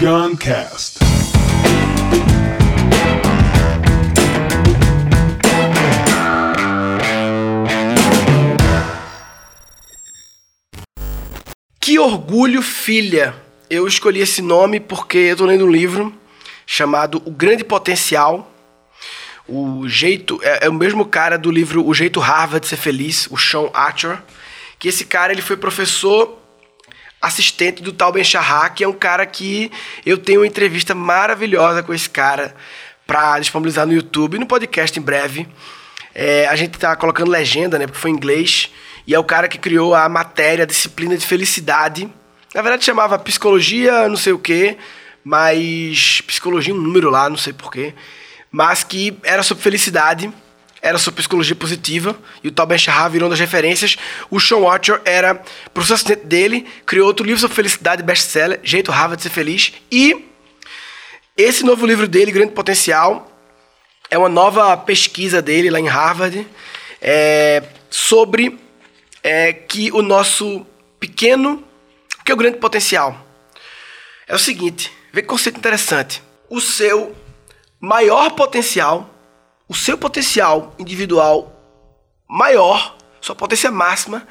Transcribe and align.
Guncast. 0.00 0.98
Que 11.78 11.98
orgulho, 11.98 12.62
filha! 12.62 13.34
Eu 13.68 13.86
escolhi 13.86 14.20
esse 14.20 14.40
nome 14.40 14.80
porque 14.80 15.18
eu 15.18 15.36
tô 15.36 15.44
lendo 15.44 15.66
um 15.66 15.70
livro 15.70 16.14
chamado 16.64 17.20
O 17.26 17.30
Grande 17.30 17.62
Potencial. 17.62 18.50
O 19.46 19.86
jeito 19.86 20.40
é, 20.42 20.64
é 20.64 20.68
o 20.70 20.72
mesmo 20.72 21.04
cara 21.04 21.36
do 21.36 21.50
livro 21.50 21.86
O 21.86 21.92
Jeito 21.92 22.20
Harvard 22.20 22.60
de 22.60 22.68
Ser 22.68 22.78
Feliz, 22.78 23.28
o 23.30 23.36
Sean 23.36 23.68
Archer. 23.74 24.22
Que 24.78 24.88
esse 24.88 25.04
cara 25.04 25.30
ele 25.30 25.42
foi 25.42 25.58
professor 25.58 26.39
assistente 27.20 27.82
do 27.82 27.92
Tal 27.92 28.12
Ben 28.12 28.24
Shahar, 28.24 28.74
que 28.74 28.82
é 28.82 28.88
um 28.88 28.92
cara 28.92 29.26
que 29.26 29.70
eu 30.06 30.16
tenho 30.16 30.40
uma 30.40 30.46
entrevista 30.46 30.94
maravilhosa 30.94 31.82
com 31.82 31.92
esse 31.92 32.08
cara 32.08 32.54
para 33.06 33.38
disponibilizar 33.38 33.86
no 33.86 33.92
YouTube 33.92 34.34
e 34.34 34.38
no 34.38 34.46
podcast 34.46 34.98
em 34.98 35.02
breve. 35.02 35.48
É, 36.14 36.46
a 36.48 36.56
gente 36.56 36.78
tá 36.78 36.94
colocando 36.96 37.30
legenda, 37.30 37.78
né? 37.78 37.86
Porque 37.86 38.00
foi 38.00 38.10
em 38.10 38.14
inglês. 38.14 38.70
E 39.06 39.14
é 39.14 39.18
o 39.18 39.24
cara 39.24 39.48
que 39.48 39.58
criou 39.58 39.94
a 39.94 40.08
matéria, 40.08 40.62
a 40.62 40.66
disciplina 40.66 41.16
de 41.16 41.26
felicidade. 41.26 42.08
Na 42.54 42.62
verdade 42.62 42.84
chamava 42.84 43.18
psicologia, 43.18 44.08
não 44.08 44.16
sei 44.16 44.32
o 44.32 44.38
quê, 44.38 44.76
mas 45.22 46.20
psicologia 46.26 46.74
um 46.74 46.80
número 46.80 47.10
lá, 47.10 47.28
não 47.28 47.36
sei 47.36 47.52
porquê. 47.52 47.94
Mas 48.50 48.82
que 48.82 49.16
era 49.22 49.42
sobre 49.42 49.62
felicidade 49.62 50.32
era 50.82 50.98
sobre 50.98 51.18
psicologia 51.18 51.54
positiva 51.54 52.18
e 52.42 52.48
o 52.48 52.52
Tal 52.52 52.66
Ben 52.66 52.78
Shahar 52.78 53.10
virou 53.10 53.26
uma 53.26 53.30
das 53.30 53.40
referências. 53.40 53.96
O 54.30 54.40
Sean 54.40 54.58
Watcher 54.58 55.00
era 55.04 55.42
professor 55.74 55.94
assistente 55.94 56.24
dele, 56.26 56.66
criou 56.86 57.06
outro 57.06 57.24
livro 57.24 57.40
sobre 57.40 57.54
felicidade, 57.54 58.02
best-seller, 58.02 58.60
Jeito 58.62 58.90
Harvard 58.90 59.16
de 59.16 59.22
Ser 59.24 59.30
Feliz. 59.30 59.72
E 59.90 60.26
esse 61.36 61.64
novo 61.64 61.86
livro 61.86 62.08
dele, 62.08 62.32
Grande 62.32 62.52
Potencial, 62.52 63.30
é 64.10 64.18
uma 64.18 64.28
nova 64.28 64.76
pesquisa 64.76 65.40
dele 65.40 65.70
lá 65.70 65.78
em 65.78 65.86
Harvard 65.86 66.46
é, 67.00 67.62
sobre 67.88 68.58
é, 69.22 69.52
que 69.52 69.92
o 69.92 70.02
nosso 70.02 70.66
pequeno. 70.98 71.64
O 72.20 72.24
que 72.24 72.32
é 72.32 72.34
o 72.34 72.38
grande 72.38 72.58
potencial? 72.58 73.26
É 74.26 74.34
o 74.34 74.38
seguinte, 74.38 74.92
vê 75.12 75.22
que 75.22 75.28
conceito 75.28 75.58
interessante. 75.58 76.22
O 76.48 76.60
seu 76.60 77.16
maior 77.80 78.30
potencial 78.32 79.08
o 79.70 79.74
seu 79.74 79.96
potencial 79.96 80.74
individual 80.80 81.56
maior, 82.28 82.98
sua 83.20 83.36
potência 83.36 83.70
máxima, 83.70 84.26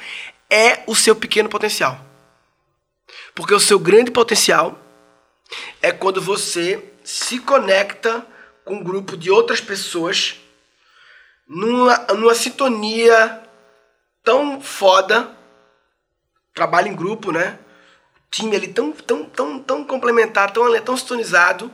é 0.50 0.84
o 0.86 0.94
seu 0.94 1.16
pequeno 1.16 1.48
potencial. 1.48 1.98
Porque 3.34 3.54
o 3.54 3.60
seu 3.60 3.80
grande 3.80 4.12
potencial 4.12 4.78
é 5.82 5.94
quando 5.94 6.22
você 6.22 6.84
se 7.06 7.40
conecta 7.40 8.28
com 8.66 8.76
um 8.76 8.84
grupo 8.84 9.16
de 9.16 9.32
outras 9.32 9.62
pessoas 9.62 10.36
numa, 11.48 11.98
numa 12.16 12.36
sintonia 12.36 13.42
tão 14.22 14.60
foda, 14.60 15.38
trabalho 16.54 16.90
em 16.90 16.96
grupo, 16.96 17.32
né? 17.32 17.58
Time 18.30 18.58
ali 18.58 18.68
tão, 18.68 18.92
tão, 18.92 19.24
tão, 19.24 19.58
tão 19.58 19.86
complementar, 19.86 20.52
tão, 20.52 20.78
tão 20.82 20.98
sintonizado, 20.98 21.72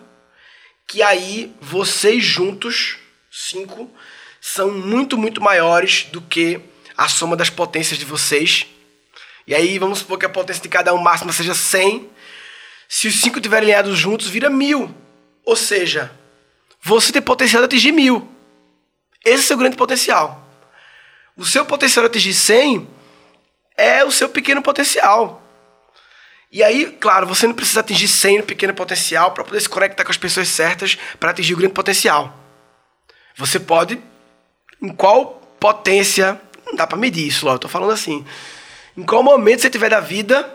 que 0.88 1.02
aí 1.02 1.52
vocês 1.59 2.23
juntos 2.23 2.99
cinco, 3.36 3.91
são 4.39 4.72
muito, 4.72 5.17
muito 5.17 5.41
maiores 5.41 6.03
do 6.11 6.22
que 6.22 6.61
a 6.95 7.09
soma 7.09 7.36
das 7.36 7.50
potências 7.50 8.00
de 8.00 8.05
vocês. 8.05 8.66
E 9.45 9.53
aí 9.53 9.77
vamos 9.77 10.00
supor 10.00 10.17
que 10.17 10.25
a 10.25 10.30
potência 10.30 10.64
de 10.64 10.69
cada 10.69 10.94
um 10.94 10.97
máxima 10.97 11.33
seja 11.33 11.53
100. 11.53 12.09
Se 12.88 13.08
os 13.08 13.16
cinco 13.16 13.38
estiverem 13.38 13.73
alinhados 13.73 13.97
juntos, 13.97 14.27
vira 14.27 14.50
mil. 14.50 14.95
Ou 15.44 15.55
seja, 15.55 16.11
você 16.81 17.11
tem 17.11 17.22
potencial 17.22 17.61
de 17.61 17.66
atingir 17.66 17.92
mil. 17.92 18.27
Esse 19.23 19.36
é 19.36 19.43
o 19.43 19.48
seu 19.48 19.58
grande 19.58 19.76
potencial. 19.76 20.48
O 21.36 21.43
seu 21.43 21.65
potencial 21.65 22.04
de 22.04 22.11
atingir 22.11 22.33
100 22.33 22.88
é 23.76 24.05
o 24.05 24.11
seu 24.11 24.30
pequeno 24.30 24.61
potencial. 24.61 25.42
E 26.49 26.64
aí, 26.64 26.86
claro, 26.99 27.27
você 27.27 27.45
não 27.45 27.54
precisa 27.54 27.82
atingir 27.82 28.08
100 28.08 28.38
no 28.38 28.43
pequeno 28.43 28.73
potencial 28.73 29.32
para 29.32 29.43
poder 29.43 29.59
se 29.59 29.67
conectar 29.67 30.05
com 30.05 30.11
as 30.11 30.17
pessoas 30.17 30.48
certas 30.48 30.98
para 31.20 31.32
atingir 31.32 31.54
o 31.54 31.58
grande 31.58 31.73
potencial. 31.73 32.45
Você 33.37 33.59
pode, 33.59 34.01
em 34.81 34.89
qual 34.89 35.41
potência, 35.59 36.39
não 36.65 36.75
dá 36.75 36.87
para 36.87 36.97
medir 36.97 37.27
isso, 37.27 37.47
eu 37.47 37.59
tô 37.59 37.67
falando 37.67 37.91
assim. 37.91 38.25
Em 38.97 39.03
qual 39.03 39.21
momento 39.21 39.61
você 39.61 39.69
tiver 39.69 39.89
da 39.89 39.99
vida, 39.99 40.49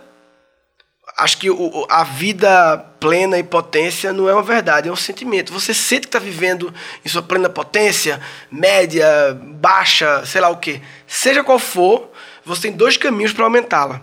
acho 1.18 1.38
que 1.38 1.50
o, 1.50 1.86
a 1.90 2.04
vida 2.04 2.78
plena 2.98 3.38
e 3.38 3.42
potência 3.42 4.12
não 4.12 4.28
é 4.28 4.32
uma 4.32 4.42
verdade, 4.42 4.88
é 4.88 4.92
um 4.92 4.96
sentimento. 4.96 5.52
Você 5.52 5.74
sente 5.74 6.02
que 6.02 6.08
está 6.08 6.18
vivendo 6.18 6.72
em 7.04 7.08
sua 7.08 7.22
plena 7.22 7.48
potência, 7.48 8.20
média, 8.50 9.06
baixa, 9.34 10.24
sei 10.24 10.40
lá 10.40 10.48
o 10.48 10.56
que. 10.56 10.80
Seja 11.06 11.44
qual 11.44 11.58
for, 11.58 12.10
você 12.44 12.62
tem 12.62 12.72
dois 12.72 12.96
caminhos 12.96 13.32
para 13.32 13.44
aumentá-la. 13.44 14.00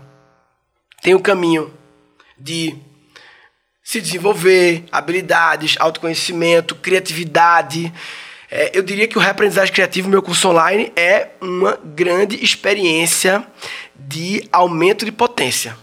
Tem 1.01 1.15
o 1.15 1.19
caminho 1.19 1.73
de 2.37 2.75
se 3.83 4.01
desenvolver, 4.01 4.83
habilidades, 4.91 5.77
autoconhecimento, 5.79 6.75
criatividade, 6.75 7.93
é, 8.49 8.71
eu 8.73 8.81
diria 8.81 9.07
que 9.07 9.17
o 9.17 9.21
Reaprendizagem 9.21 9.73
Criativa, 9.73 10.07
meu 10.07 10.21
curso 10.21 10.49
online, 10.49 10.91
é 10.95 11.31
uma 11.41 11.77
grande 11.83 12.43
experiência 12.43 13.45
de 13.95 14.47
aumento 14.51 15.03
de 15.03 15.11
potência. 15.11 15.77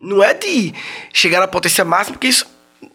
Não 0.00 0.22
é 0.22 0.34
de 0.34 0.74
chegar 1.12 1.40
na 1.40 1.46
potência 1.46 1.84
máxima, 1.84 2.14
porque 2.14 2.28
isso 2.28 2.46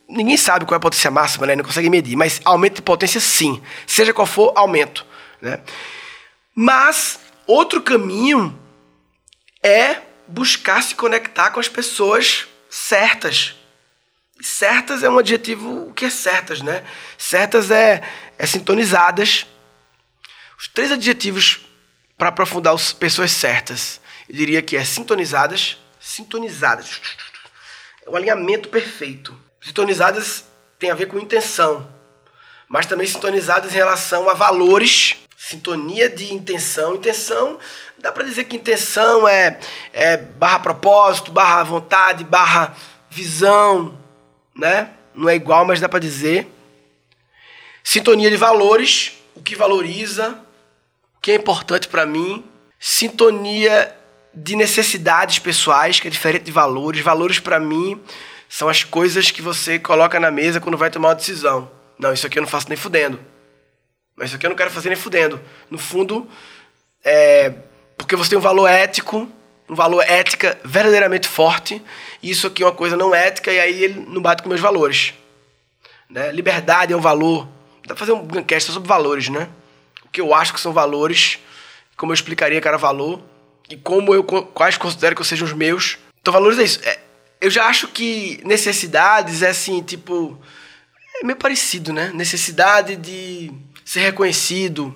ninguém 0.08 0.36
sabe 0.36 0.66
qual 0.66 0.76
é 0.76 0.78
a 0.78 0.82
potência 0.82 1.09
máxima, 1.09 1.48
né? 1.48 1.56
Não 1.56 1.64
consegue 1.64 1.90
medir, 1.90 2.16
mas 2.16 2.42
aumento 2.44 2.76
de 2.76 2.82
potência 2.82 3.22
sim, 3.22 3.62
seja 3.88 4.14
qual 4.14 4.28
for, 4.28 4.52
aumento, 4.56 5.06
né? 5.42 5.59
Mas 6.54 7.20
outro 7.48 7.82
caminho 7.82 8.58
é 9.64 9.98
buscar 10.28 10.84
se 10.84 10.94
conectar 10.96 11.52
com 11.52 11.59
as 11.59 11.70
pessoas 11.70 12.48
certas. 12.70 13.56
Certas 14.42 15.04
é 15.04 15.10
um 15.10 15.20
adjetivo, 15.20 15.92
que 15.94 16.06
é 16.06 16.10
certas, 16.10 16.62
né? 16.62 16.84
Certas 17.18 17.70
é 17.72 18.02
é 18.40 18.46
sintonizadas. 18.46 19.46
Os 20.58 20.70
três 20.70 20.92
adjetivos 20.94 21.60
para 22.18 22.30
aprofundar 22.30 22.74
as 22.74 22.94
pessoas 22.94 23.32
certas. 23.32 24.00
Eu 24.28 24.36
diria 24.36 24.62
que 24.62 24.78
é 24.78 24.84
sintonizadas, 24.86 25.78
sintonizadas. 26.00 27.02
É 28.06 28.10
o 28.10 28.16
alinhamento 28.16 28.70
perfeito. 28.70 29.38
Sintonizadas 29.62 30.46
tem 30.80 30.90
a 30.90 30.96
ver 30.96 31.08
com 31.08 31.20
intenção, 31.20 31.90
mas 32.70 32.86
também 32.86 33.06
sintonizadas 33.06 33.74
em 33.74 33.76
relação 33.76 34.30
a 34.30 34.34
valores, 34.34 35.18
sintonia 35.38 36.10
de 36.10 36.34
intenção. 36.34 36.96
Intenção, 36.96 37.60
dá 37.98 38.10
para 38.10 38.24
dizer 38.24 38.46
que 38.46 38.56
intenção 38.56 39.28
é, 39.28 39.60
é 39.92 40.16
barra 40.16 40.60
propósito, 40.60 41.30
barra 41.30 41.64
vontade, 41.64 42.24
barra 42.24 42.74
visão, 43.10 43.99
né? 44.59 44.90
Não 45.16 45.30
é 45.30 45.36
igual, 45.36 45.66
mas 45.66 45.80
dá 45.80 45.90
para 45.90 46.00
dizer. 46.00 46.47
Sintonia 47.84 48.30
de 48.30 48.38
valores, 48.38 49.14
o 49.36 49.42
que 49.42 49.56
valoriza, 49.56 50.40
o 51.18 51.22
que 51.22 51.31
é 51.31 51.36
importante 51.36 51.88
para 51.88 52.06
mim. 52.06 52.44
Sintonia 52.80 53.96
de 54.34 54.56
necessidades 54.56 55.40
pessoais, 55.40 56.00
que 56.00 56.08
é 56.08 56.12
diferente 56.12 56.44
de 56.44 56.52
valores. 56.52 57.02
Valores 57.02 57.40
para 57.40 57.59
mim 57.59 58.00
são 58.47 58.70
as 58.70 58.84
coisas 58.84 59.31
que 59.31 59.42
você 59.42 59.80
coloca 59.80 60.20
na 60.20 60.30
mesa 60.30 60.59
quando 60.59 60.78
vai 60.78 60.90
tomar 60.90 61.09
uma 61.09 61.16
decisão. 61.16 61.72
Não, 61.97 62.14
isso 62.14 62.28
aqui 62.28 62.38
eu 62.38 62.41
não 62.41 62.50
faço 62.50 62.68
nem 62.70 62.78
fudendo. 62.78 63.20
Mas 64.16 64.28
isso 64.28 64.36
aqui 64.36 64.46
eu 64.46 64.50
não 64.50 64.58
quero 64.58 64.70
fazer 64.70 64.90
nem 64.90 64.97
fudendo. 64.97 65.40
No 65.70 65.78
fundo, 65.78 66.28
é 67.03 67.53
porque 67.97 68.16
você 68.16 68.30
tem 68.30 68.40
um 68.40 68.41
valor 68.41 68.68
ético, 68.68 69.30
um 69.69 69.75
valor 69.75 70.02
ética 70.02 70.59
verdadeiramente 70.63 71.28
forte, 71.28 71.81
e 72.22 72.31
isso 72.31 72.47
aqui 72.47 72.63
é 72.63 72.66
uma 72.66 72.72
coisa 72.72 72.97
não 72.97 73.14
ética, 73.14 73.52
e 73.52 73.59
aí 73.59 73.84
ele 73.84 74.05
não 74.08 74.22
bate 74.22 74.41
com 74.41 74.49
meus 74.49 74.61
valores. 74.61 75.14
Né? 76.09 76.32
Liberdade 76.32 76.91
é 76.91 76.97
um 76.97 77.02
valor 77.02 77.47
Dá 77.90 77.96
pra 77.96 78.05
fazer 78.05 78.11
um 78.11 78.44
cast 78.44 78.72
sobre 78.72 78.88
valores, 78.88 79.29
né? 79.29 79.49
O 80.05 80.09
que 80.09 80.22
eu 80.22 80.32
acho 80.32 80.53
que 80.53 80.59
são 80.59 80.72
valores, 80.72 81.40
como 81.97 82.11
eu 82.11 82.14
explicaria 82.14 82.61
cada 82.61 82.78
valor, 82.78 83.20
e 83.67 83.76
como 83.76 84.14
eu 84.14 84.23
quais 84.23 84.78
considero 84.78 85.16
que 85.16 85.23
sejam 85.23 85.47
os 85.47 85.53
meus. 85.53 85.97
Então, 86.22 86.32
valores 86.32 86.59
é 86.59 86.64
isso. 86.64 86.79
É, 86.84 86.99
eu 87.41 87.49
já 87.49 87.66
acho 87.66 87.88
que 87.88 88.40
necessidades 88.46 89.41
é 89.41 89.49
assim, 89.49 89.82
tipo. 89.82 90.40
É 91.20 91.26
meio 91.26 91.35
parecido, 91.35 91.91
né? 91.91 92.11
Necessidade 92.14 92.96
de 92.96 93.52
ser 93.84 94.02
reconhecido. 94.02 94.96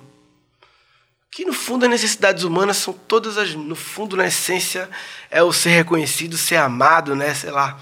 Que 1.34 1.44
no 1.44 1.52
fundo 1.52 1.84
as 1.84 1.90
necessidades 1.90 2.44
humanas 2.44 2.76
são 2.76 2.94
todas 2.94 3.36
as. 3.36 3.54
No 3.56 3.74
fundo, 3.74 4.16
na 4.16 4.28
essência, 4.28 4.88
é 5.28 5.42
o 5.42 5.52
ser 5.52 5.70
reconhecido, 5.70 6.38
ser 6.38 6.54
amado, 6.54 7.16
né? 7.16 7.34
Sei 7.34 7.50
lá. 7.50 7.76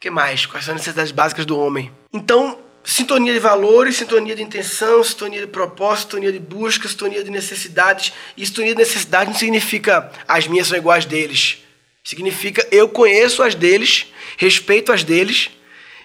Que 0.00 0.10
mais? 0.10 0.44
Quais 0.44 0.64
são 0.64 0.74
as 0.74 0.80
necessidades 0.80 1.12
básicas 1.12 1.46
do 1.46 1.56
homem? 1.56 1.92
Então, 2.12 2.58
Sintonia 2.82 3.34
de 3.34 3.38
valores, 3.38 3.96
sintonia 3.96 4.34
de 4.34 4.42
intenção, 4.42 5.04
sintonia 5.04 5.42
de 5.42 5.46
propósito, 5.46 6.12
sintonia 6.12 6.32
de 6.32 6.38
busca, 6.38 6.88
sintonia 6.88 7.22
de 7.22 7.30
necessidades. 7.30 8.12
E 8.36 8.44
sintonia 8.44 8.72
de 8.72 8.78
necessidade 8.78 9.30
não 9.30 9.38
significa 9.38 10.10
as 10.26 10.48
minhas 10.48 10.66
são 10.66 10.78
iguais 10.78 11.04
deles. 11.04 11.58
Significa 12.02 12.66
eu 12.72 12.88
conheço 12.88 13.42
as 13.42 13.54
deles, 13.54 14.06
respeito 14.38 14.90
as 14.90 15.04
deles 15.04 15.50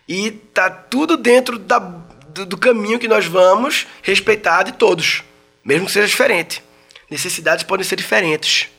E 0.07 0.29
tá 0.29 0.69
tudo 0.69 1.15
dentro 1.15 1.57
da, 1.57 1.79
do, 1.79 2.45
do 2.45 2.57
caminho 2.57 2.99
que 2.99 3.07
nós 3.07 3.25
vamos 3.25 3.88
respeitar 4.03 4.63
de 4.63 4.73
todos, 4.73 5.23
mesmo 5.63 5.88
que 5.88 5.93
seja 5.93 6.07
diferente. 6.07 6.61
Necessidades 7.09 7.63
podem 7.63 7.85
ser 7.85 7.95
diferentes. 7.95 8.69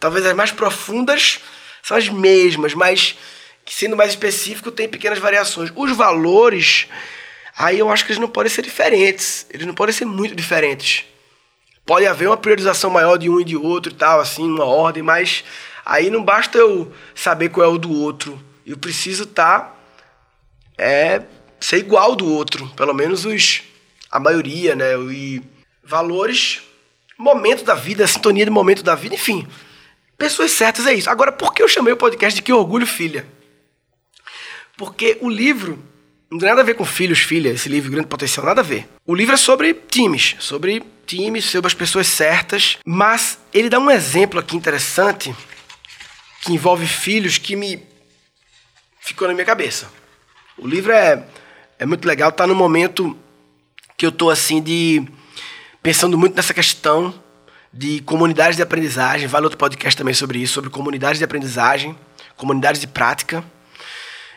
Talvez 0.00 0.24
as 0.24 0.34
mais 0.34 0.50
profundas 0.50 1.40
são 1.82 1.96
as 1.96 2.08
mesmas, 2.08 2.74
mas 2.74 3.16
sendo 3.66 3.96
mais 3.96 4.10
específico, 4.10 4.70
tem 4.70 4.88
pequenas 4.88 5.18
variações. 5.18 5.70
Os 5.74 5.92
valores, 5.92 6.86
aí 7.56 7.78
eu 7.78 7.90
acho 7.90 8.04
que 8.04 8.12
eles 8.12 8.20
não 8.20 8.28
podem 8.28 8.50
ser 8.50 8.62
diferentes. 8.62 9.46
Eles 9.50 9.66
não 9.66 9.74
podem 9.74 9.94
ser 9.94 10.04
muito 10.04 10.34
diferentes. 10.34 11.04
Pode 11.84 12.06
haver 12.06 12.28
uma 12.28 12.36
priorização 12.36 12.90
maior 12.90 13.16
de 13.16 13.30
um 13.30 13.40
e 13.40 13.44
de 13.44 13.56
outro 13.56 13.92
e 13.92 13.94
tal, 13.94 14.20
assim, 14.20 14.46
uma 14.46 14.64
ordem, 14.64 15.02
mas 15.02 15.44
aí 15.84 16.10
não 16.10 16.22
basta 16.22 16.58
eu 16.58 16.92
saber 17.14 17.48
qual 17.48 17.66
é 17.66 17.72
o 17.72 17.78
do 17.78 17.90
outro. 17.90 18.42
Eu 18.66 18.76
preciso 18.76 19.24
estar. 19.24 19.60
Tá, 19.60 19.74
é, 20.76 21.22
ser 21.58 21.78
igual 21.78 22.14
do 22.14 22.30
outro. 22.30 22.68
Pelo 22.76 22.94
menos 22.94 23.24
os. 23.24 23.62
A 24.10 24.20
maioria, 24.20 24.74
né? 24.74 24.94
E 25.10 25.42
valores, 25.82 26.62
momento 27.18 27.64
da 27.64 27.74
vida, 27.74 28.06
sintonia 28.06 28.44
de 28.44 28.50
momento 28.50 28.82
da 28.82 28.94
vida, 28.94 29.16
enfim. 29.16 29.46
Pessoas 30.16 30.52
certas 30.52 30.86
é 30.86 30.94
isso. 30.94 31.10
Agora, 31.10 31.32
por 31.32 31.52
que 31.52 31.62
eu 31.62 31.68
chamei 31.68 31.92
o 31.92 31.96
podcast 31.96 32.36
de 32.36 32.42
Que 32.42 32.52
Orgulho 32.52 32.86
Filha? 32.86 33.26
Porque 34.76 35.18
o 35.20 35.28
livro 35.28 35.82
não 36.30 36.38
tem 36.38 36.48
nada 36.48 36.60
a 36.60 36.64
ver 36.64 36.74
com 36.74 36.84
filhos, 36.84 37.18
filha, 37.18 37.48
esse 37.48 37.68
livro 37.68 37.90
Grande 37.90 38.06
Potencial, 38.06 38.46
nada 38.46 38.60
a 38.60 38.64
ver. 38.64 38.86
O 39.06 39.14
livro 39.14 39.34
é 39.34 39.36
sobre 39.36 39.74
times, 39.74 40.36
sobre 40.38 40.82
times, 41.06 41.46
sobre 41.46 41.66
as 41.66 41.74
pessoas 41.74 42.06
certas, 42.06 42.78
mas 42.84 43.38
ele 43.52 43.70
dá 43.70 43.78
um 43.78 43.90
exemplo 43.90 44.38
aqui 44.38 44.54
interessante 44.54 45.34
que 46.42 46.52
envolve 46.52 46.86
filhos 46.86 47.38
que 47.38 47.56
me 47.56 47.82
ficou 49.00 49.26
na 49.26 49.34
minha 49.34 49.46
cabeça. 49.46 49.90
O 50.58 50.66
livro 50.66 50.92
é, 50.92 51.26
é 51.78 51.86
muito 51.86 52.06
legal, 52.06 52.30
tá 52.30 52.46
no 52.46 52.54
momento 52.54 53.18
que 53.96 54.04
eu 54.04 54.12
tô 54.12 54.28
assim 54.28 54.60
de 54.60 55.02
pensando 55.88 56.18
muito 56.18 56.36
nessa 56.36 56.52
questão 56.52 57.14
de 57.72 58.02
comunidades 58.02 58.56
de 58.56 58.62
aprendizagem, 58.62 59.26
vale 59.26 59.44
outro 59.44 59.56
podcast 59.56 59.96
também 59.96 60.12
sobre 60.12 60.38
isso, 60.38 60.52
sobre 60.52 60.68
comunidades 60.68 61.16
de 61.16 61.24
aprendizagem, 61.24 61.96
comunidades 62.36 62.78
de 62.78 62.86
prática 62.86 63.42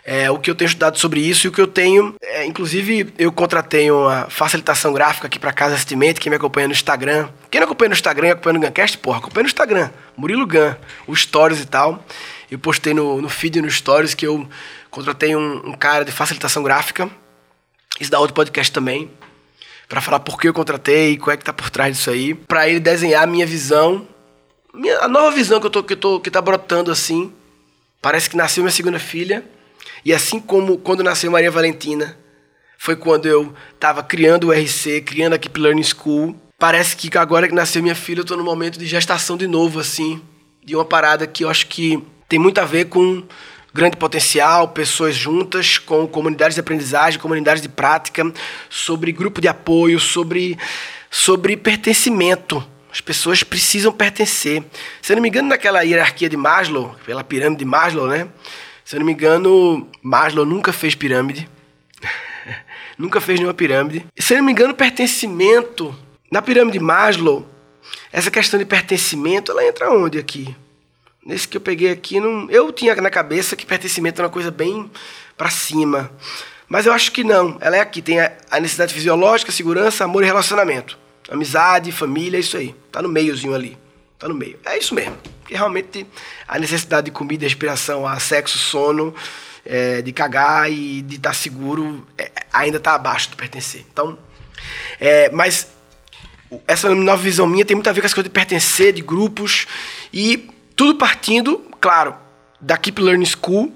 é, 0.04 0.32
o 0.32 0.40
que 0.40 0.50
eu 0.50 0.56
tenho 0.56 0.68
estudado 0.68 0.98
sobre 0.98 1.20
isso 1.20 1.46
e 1.46 1.50
o 1.50 1.52
que 1.52 1.62
eu 1.62 1.68
tenho. 1.68 2.16
É, 2.22 2.46
inclusive, 2.46 3.14
eu 3.20 3.32
contratei 3.32 3.92
uma 3.92 4.28
facilitação 4.30 4.94
gráfica 4.94 5.28
aqui 5.28 5.38
para 5.38 5.52
Casa 5.52 5.76
Assistimento, 5.76 6.20
quem 6.20 6.30
me 6.30 6.38
acompanha 6.38 6.68
no 6.68 6.74
Instagram. 6.74 7.30
Quem 7.50 7.60
não 7.60 7.66
acompanha 7.66 7.90
no 7.90 7.96
Instagram 7.96 8.32
acompanha 8.32 8.54
no 8.54 8.66
Guncast, 8.66 8.98
porra, 8.98 9.20
acompanha 9.20 9.44
no 9.44 9.50
Instagram. 9.50 9.90
Murilo 10.18 10.48
Gun, 10.48 10.74
os 11.06 11.22
stories 11.22 11.62
e 11.62 11.66
tal. 11.66 12.04
Eu 12.50 12.60
postei 12.60 12.94
no, 12.94 13.22
no 13.22 13.30
feed 13.30 13.62
no 13.62 13.70
stories 13.70 14.14
que 14.14 14.26
eu 14.26 14.48
contratei 14.90 15.36
um, 15.36 15.70
um 15.70 15.74
cara 15.74 16.04
de 16.04 16.12
facilitação 16.12 16.64
gráfica. 16.64 17.10
Isso 18.00 18.10
dá 18.10 18.20
outro 18.20 18.34
podcast 18.34 18.72
também. 18.72 19.10
Para 19.92 20.00
falar 20.00 20.22
por 20.22 20.40
que 20.40 20.48
eu 20.48 20.54
contratei, 20.54 21.18
qual 21.18 21.34
é 21.34 21.38
que 21.38 21.44
tá 21.44 21.52
por 21.52 21.70
trás 21.70 21.98
disso 21.98 22.10
aí. 22.10 22.34
para 22.34 22.70
ele 22.70 22.80
desenhar 22.80 23.24
a 23.24 23.28
minha 23.28 23.46
visão. 23.46 24.08
Minha, 24.74 25.00
a 25.00 25.08
nova 25.10 25.32
visão 25.32 25.60
que 25.60 25.66
eu 25.66 25.70
tô, 25.70 25.84
que, 25.84 25.92
eu 25.92 25.98
tô, 25.98 26.18
que 26.22 26.32
tá 26.32 26.42
brotando 26.42 26.90
assim. 26.90 27.30
Parece 28.02 28.30
que 28.30 28.38
nasceu 28.38 28.64
minha 28.64 28.72
segunda 28.72 28.98
filha 29.00 29.44
e 30.06 30.14
assim 30.14 30.40
como 30.40 30.78
quando 30.78 31.04
nasceu 31.04 31.30
Maria 31.30 31.52
Valentina, 31.52 32.18
foi 32.78 32.96
quando 32.96 33.26
eu 33.26 33.54
estava 33.74 34.02
criando 34.02 34.48
o 34.48 34.54
RC, 34.54 35.02
criando 35.02 35.34
a 35.34 35.38
Keep 35.38 35.60
Learning 35.60 35.84
School. 35.84 36.38
Parece 36.58 36.96
que 36.96 37.18
agora 37.18 37.46
que 37.46 37.54
nasceu 37.54 37.84
minha 37.84 37.94
filha, 37.94 38.20
eu 38.20 38.24
estou 38.24 38.38
no 38.38 38.46
momento 38.46 38.80
de 38.80 38.86
gestação 38.86 39.36
de 39.36 39.46
novo, 39.46 39.82
assim, 39.82 40.22
de 40.64 40.74
uma 40.74 40.86
parada 40.86 41.28
que 41.28 41.44
eu 41.44 41.50
acho 41.50 41.68
que 41.68 42.02
tem 42.30 42.40
muito 42.40 42.62
a 42.62 42.66
ver 42.66 42.86
com 42.86 43.24
grande 43.74 43.98
potencial, 43.98 44.68
pessoas 44.68 45.16
juntas, 45.16 45.78
com 45.78 46.08
comunidades 46.08 46.56
de 46.56 46.62
aprendizagem, 46.62 47.20
comunidades 47.20 47.62
de 47.62 47.70
prática, 47.70 48.32
sobre 48.70 49.12
grupo 49.12 49.40
de 49.40 49.48
apoio, 49.48 50.00
sobre, 50.00 50.58
sobre 51.10 51.56
pertencimento. 51.56 52.66
As 52.92 53.00
pessoas 53.00 53.44
precisam 53.44 53.92
pertencer. 53.92 54.64
Se 55.02 55.14
eu 55.14 55.16
não 55.16 55.24
me 55.24 55.30
engano, 55.30 55.48
naquela 55.48 55.82
hierarquia 55.84 56.30
de 56.30 56.36
Maslow, 56.36 56.96
pela 57.06 57.24
pirâmide 57.24 57.60
de 57.60 57.66
Maslow, 57.66 58.08
né? 58.08 58.28
Se 58.84 58.96
eu 58.96 59.00
não 59.00 59.06
me 59.06 59.14
engano, 59.14 59.88
Maslow 60.04 60.46
nunca 60.46 60.74
fez 60.74 60.94
pirâmide. 60.94 61.48
nunca 62.98 63.22
fez 63.22 63.40
nenhuma 63.40 63.54
pirâmide. 63.54 64.06
Se 64.18 64.34
eu 64.34 64.40
não 64.40 64.46
me 64.46 64.52
engano, 64.52 64.74
pertencimento. 64.74 65.96
Na 66.30 66.42
pirâmide 66.42 66.78
de 66.78 66.84
Maslow, 66.84 67.48
essa 68.12 68.30
questão 68.30 68.60
de 68.60 68.66
pertencimento, 68.66 69.52
ela 69.52 69.66
entra 69.66 69.90
onde 69.92 70.18
aqui? 70.18 70.54
Nesse 71.24 71.48
que 71.48 71.56
eu 71.56 71.62
peguei 71.62 71.92
aqui, 71.92 72.20
não, 72.20 72.50
eu 72.50 72.72
tinha 72.72 72.96
na 72.96 73.10
cabeça 73.10 73.56
que 73.56 73.66
pertencimento 73.66 74.20
era 74.20 74.28
uma 74.28 74.34
coisa 74.34 74.50
bem 74.50 74.90
para 75.38 75.50
cima. 75.50 76.12
Mas 76.68 76.86
eu 76.86 76.94
acho 76.94 77.12
que 77.12 77.24
não. 77.24 77.58
Ela 77.62 77.78
é 77.78 77.80
aqui. 77.80 78.02
Tem 78.02 78.20
a, 78.20 78.32
a 78.50 78.60
necessidade 78.60 78.94
fisiológica, 78.94 79.52
segurança, 79.52 80.04
amor 80.04 80.24
e 80.24 80.26
relacionamento. 80.26 80.98
Amizade, 81.30 81.92
família, 81.92 82.38
é 82.38 82.40
isso 82.40 82.58
aí. 82.58 82.74
Tá 82.92 83.02
no 83.02 83.10
meiozinho 83.10 83.54
ali. 83.54 83.78
Tá 84.18 84.28
no 84.28 84.34
meio. 84.34 84.58
É 84.66 84.78
isso 84.78 84.96
mesmo. 84.96 85.16
Porque 85.42 85.54
realmente 85.54 86.08
a 86.48 86.58
necessidade 86.58 87.06
de 87.06 87.12
comida, 87.12 87.44
respiração, 87.44 88.08
a 88.08 88.20
sexo, 88.20 88.58
sono, 88.58 89.14
é, 89.66 90.02
de 90.02 90.12
cagar 90.12 90.72
e 90.72 91.02
de 91.02 91.18
estar 91.18 91.34
seguro 91.34 92.08
é, 92.18 92.32
ainda 92.52 92.78
está 92.78 92.96
abaixo 92.96 93.30
do 93.30 93.38
pertencer. 93.38 93.86
Então, 93.92 94.18
é, 95.00 95.30
mas 95.32 95.68
essa 96.68 96.94
nova 96.94 97.22
visão 97.22 97.46
minha 97.48 97.66
tem 97.66 97.76
muito 97.76 97.90
a 97.90 97.94
ver 97.94 98.02
com 98.02 98.06
essa 98.06 98.16
coisa 98.16 98.30
de 98.30 98.34
pertencer, 98.34 98.94
de 98.94 99.02
grupos 99.02 99.68
e 100.14 100.50
tudo 100.82 100.96
partindo, 100.96 101.64
claro, 101.80 102.16
da 102.60 102.76
Keep 102.76 103.00
Learning 103.00 103.24
School, 103.24 103.72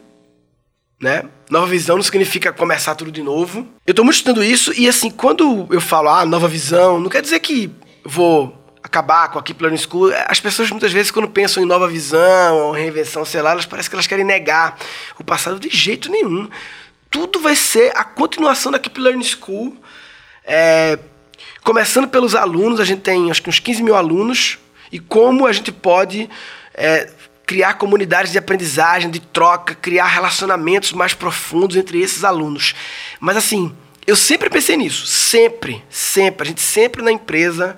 né? 1.00 1.24
Nova 1.52 1.68
visão 1.68 1.98
não 1.98 2.02
significa 2.02 2.52
começar 2.52 2.96
tudo 2.96 3.12
de 3.12 3.22
novo. 3.22 3.68
Eu 3.86 3.92
estou 3.92 4.04
muito 4.04 4.16
estudando 4.16 4.44
isso 4.44 4.74
e 4.76 4.90
assim, 4.90 5.12
quando 5.12 5.68
eu 5.70 5.80
falo 5.80 6.10
ah, 6.10 6.26
nova 6.26 6.48
visão, 6.48 7.00
não 7.00 7.08
quer 7.08 7.22
dizer 7.22 7.40
que 7.42 7.70
vou 8.04 8.58
acabar 8.82 9.30
com 9.30 9.38
a 9.38 9.44
Keep 9.44 9.62
Learning 9.62 9.78
School, 9.78 10.12
as 10.28 10.40
pessoas 10.40 10.72
muitas 10.72 10.92
vezes 10.92 11.12
quando 11.12 11.30
pensam 11.30 11.62
em 11.62 11.68
nova 11.68 11.88
visão 11.88 12.58
ou 12.58 12.72
reinvenção, 12.72 13.24
sei 13.24 13.40
lá, 13.40 13.52
elas 13.52 13.68
parece 13.68 13.88
que 13.88 13.96
elas 13.96 14.08
querem 14.08 14.26
negar 14.26 14.76
o 15.20 15.24
passado 15.24 15.60
de 15.60 15.70
jeito 15.70 16.10
nenhum. 16.10 16.50
Tudo 17.12 17.40
vai 17.40 17.56
ser 17.56 17.96
a 17.96 18.04
continuação 18.04 18.72
da 18.72 18.80
Keep 18.80 19.00
Learning 19.00 19.24
School. 19.24 19.78
É, 20.44 20.98
começando 21.64 22.08
pelos 22.08 22.34
alunos, 22.34 22.80
a 22.80 22.84
gente 22.84 23.02
tem 23.02 23.30
acho 23.30 23.44
que 23.44 23.50
uns 23.50 23.60
15 23.60 23.84
mil 23.84 23.94
alunos, 23.94 24.58
e 24.92 25.00
como 25.00 25.46
a 25.46 25.54
gente 25.54 25.72
pode 25.72 26.28
é, 26.76 27.10
criar 27.46 27.76
comunidades 27.76 28.32
de 28.32 28.38
aprendizagem, 28.38 29.10
de 29.10 29.20
troca, 29.20 29.76
criar 29.76 30.08
relacionamentos 30.08 30.92
mais 30.92 31.14
profundos 31.14 31.76
entre 31.76 32.02
esses 32.02 32.24
alunos. 32.24 32.76
Mas 33.20 33.38
assim, 33.38 33.76
eu 34.06 34.16
sempre 34.16 34.50
pensei 34.50 34.78
nisso, 34.78 35.06
sempre, 35.06 35.84
sempre. 35.90 36.48
A 36.48 36.50
gente 36.50 36.62
sempre 36.62 37.02
na 37.02 37.12
empresa 37.12 37.78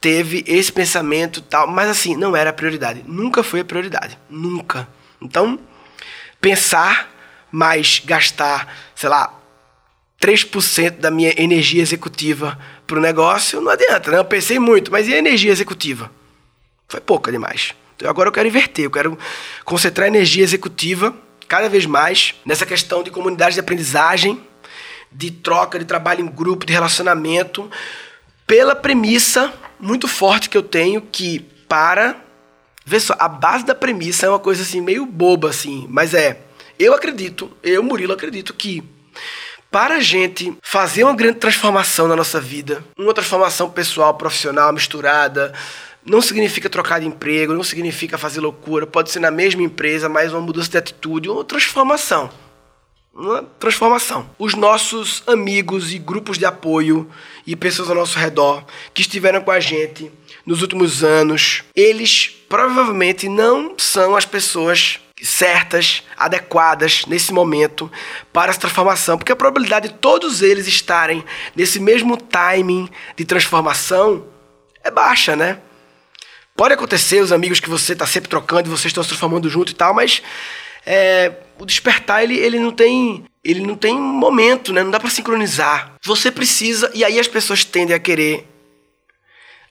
teve 0.00 0.44
esse 0.46 0.72
pensamento 0.72 1.40
tal, 1.40 1.66
mas 1.66 1.88
assim, 1.88 2.16
não 2.16 2.34
era 2.34 2.50
a 2.50 2.52
prioridade. 2.52 3.04
Nunca 3.06 3.42
foi 3.42 3.60
a 3.60 3.64
prioridade. 3.64 4.18
Nunca. 4.28 4.88
Então, 5.20 5.58
pensar 6.40 7.10
mais 7.50 8.02
gastar, 8.04 8.74
sei 8.94 9.08
lá, 9.08 9.38
3% 10.20 10.98
da 10.98 11.10
minha 11.10 11.34
energia 11.36 11.82
executiva 11.82 12.58
para 12.86 12.98
o 12.98 13.02
negócio, 13.02 13.60
não 13.60 13.70
adianta, 13.70 14.10
né? 14.10 14.18
Eu 14.18 14.24
pensei 14.24 14.58
muito, 14.58 14.90
mas 14.90 15.06
e 15.08 15.14
a 15.14 15.18
energia 15.18 15.52
executiva? 15.52 16.10
Foi 16.88 17.00
pouca 17.00 17.30
demais. 17.30 17.74
Agora 18.06 18.28
eu 18.28 18.32
quero 18.32 18.48
inverter, 18.48 18.84
eu 18.84 18.90
quero 18.90 19.18
concentrar 19.64 20.08
energia 20.08 20.42
executiva 20.42 21.14
cada 21.48 21.68
vez 21.68 21.86
mais 21.86 22.34
nessa 22.44 22.64
questão 22.64 23.02
de 23.02 23.10
comunidade 23.10 23.54
de 23.54 23.60
aprendizagem, 23.60 24.40
de 25.10 25.30
troca, 25.30 25.78
de 25.78 25.84
trabalho 25.84 26.24
em 26.24 26.28
grupo, 26.28 26.64
de 26.64 26.72
relacionamento, 26.72 27.70
pela 28.46 28.74
premissa 28.74 29.52
muito 29.78 30.08
forte 30.08 30.48
que 30.48 30.56
eu 30.56 30.62
tenho 30.62 31.00
que 31.00 31.40
para 31.68 32.16
Vê 32.84 32.98
só, 32.98 33.14
a 33.18 33.28
base 33.28 33.64
da 33.64 33.74
premissa 33.74 34.26
é 34.26 34.28
uma 34.28 34.38
coisa 34.38 34.62
assim 34.62 34.80
meio 34.80 35.06
boba 35.06 35.50
assim, 35.50 35.86
mas 35.88 36.14
é, 36.14 36.40
eu 36.78 36.92
acredito, 36.94 37.50
eu 37.62 37.82
Murilo 37.82 38.12
acredito 38.12 38.52
que 38.52 38.82
para 39.70 39.96
a 39.96 40.00
gente 40.00 40.56
fazer 40.60 41.04
uma 41.04 41.14
grande 41.14 41.38
transformação 41.38 42.08
na 42.08 42.16
nossa 42.16 42.40
vida, 42.40 42.84
uma 42.98 43.14
transformação 43.14 43.70
pessoal, 43.70 44.14
profissional 44.14 44.72
misturada, 44.72 45.52
não 46.04 46.20
significa 46.20 46.68
trocar 46.68 47.00
de 47.00 47.06
emprego, 47.06 47.54
não 47.54 47.62
significa 47.62 48.18
fazer 48.18 48.40
loucura, 48.40 48.86
pode 48.86 49.10
ser 49.10 49.20
na 49.20 49.30
mesma 49.30 49.62
empresa, 49.62 50.08
mas 50.08 50.32
uma 50.32 50.40
mudança 50.40 50.70
de 50.70 50.78
atitude, 50.78 51.28
uma 51.28 51.44
transformação 51.44 52.30
uma 53.14 53.42
transformação. 53.42 54.28
Os 54.38 54.54
nossos 54.54 55.22
amigos 55.26 55.92
e 55.92 55.98
grupos 55.98 56.38
de 56.38 56.46
apoio 56.46 57.08
e 57.46 57.54
pessoas 57.54 57.90
ao 57.90 57.94
nosso 57.94 58.18
redor 58.18 58.64
que 58.94 59.02
estiveram 59.02 59.42
com 59.42 59.50
a 59.50 59.60
gente 59.60 60.10
nos 60.46 60.62
últimos 60.62 61.04
anos, 61.04 61.62
eles 61.76 62.28
provavelmente 62.48 63.28
não 63.28 63.74
são 63.78 64.16
as 64.16 64.24
pessoas 64.24 64.98
certas, 65.22 66.02
adequadas 66.16 67.06
nesse 67.06 67.32
momento 67.32 67.90
para 68.32 68.50
essa 68.50 68.58
transformação, 68.58 69.16
porque 69.16 69.30
a 69.30 69.36
probabilidade 69.36 69.88
de 69.88 69.94
todos 69.94 70.42
eles 70.42 70.66
estarem 70.66 71.22
nesse 71.54 71.78
mesmo 71.78 72.16
timing 72.16 72.88
de 73.14 73.24
transformação 73.24 74.26
é 74.82 74.90
baixa, 74.90 75.36
né? 75.36 75.60
Pode 76.62 76.74
acontecer 76.74 77.20
os 77.20 77.32
amigos 77.32 77.58
que 77.58 77.68
você 77.68 77.92
está 77.92 78.06
sempre 78.06 78.30
trocando 78.30 78.68
e 78.68 78.70
vocês 78.70 78.84
estão 78.86 79.02
se 79.02 79.08
transformando 79.08 79.48
junto 79.48 79.72
e 79.72 79.74
tal, 79.74 79.92
mas 79.92 80.22
é, 80.86 81.32
o 81.58 81.66
despertar 81.66 82.22
ele, 82.22 82.36
ele 82.36 82.60
não 82.60 82.70
tem 82.70 83.24
ele 83.42 83.66
não 83.66 83.74
tem 83.74 83.98
momento, 83.98 84.72
né? 84.72 84.84
Não 84.84 84.92
dá 84.92 85.00
para 85.00 85.10
sincronizar. 85.10 85.94
Você 86.04 86.30
precisa 86.30 86.88
e 86.94 87.04
aí 87.04 87.18
as 87.18 87.26
pessoas 87.26 87.64
tendem 87.64 87.96
a 87.96 87.98
querer 87.98 88.48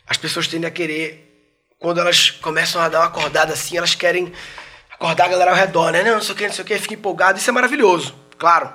as 0.05 0.17
pessoas 0.17 0.49
tendem 0.49 0.67
a 0.67 0.69
querer 0.69 1.33
quando 1.79 2.01
elas 2.01 2.29
começam 2.29 2.81
a 2.81 2.89
dar 2.89 2.99
uma 2.99 3.07
acordada 3.07 3.53
assim, 3.53 3.77
elas 3.77 3.95
querem 3.95 4.33
acordar 4.91 5.27
a 5.27 5.29
galera 5.29 5.51
ao 5.51 5.55
redor, 5.55 5.93
né? 5.93 6.03
Não, 6.03 6.15
não 6.15 6.21
sei 6.21 6.35
o 6.35 6.37
que, 6.37 6.47
não 6.47 6.53
sei 6.53 6.65
o 6.65 6.67
que, 6.67 6.77
fica 6.77 6.95
empolgado. 6.95 7.39
Isso 7.39 7.49
é 7.49 7.53
maravilhoso, 7.53 8.13
claro. 8.37 8.69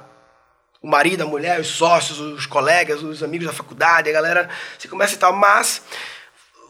O 0.81 0.89
marido, 0.89 1.21
a 1.21 1.27
mulher, 1.27 1.61
os 1.61 1.69
sócios, 1.69 2.19
os 2.19 2.47
colegas, 2.47 3.03
os 3.03 3.23
amigos 3.23 3.47
da 3.47 3.53
faculdade, 3.53 4.09
a 4.09 4.13
galera, 4.15 4.49
você 4.79 4.89
começa 4.89 5.15
e 5.15 5.19
tal. 5.19 5.35
Mas 5.35 5.83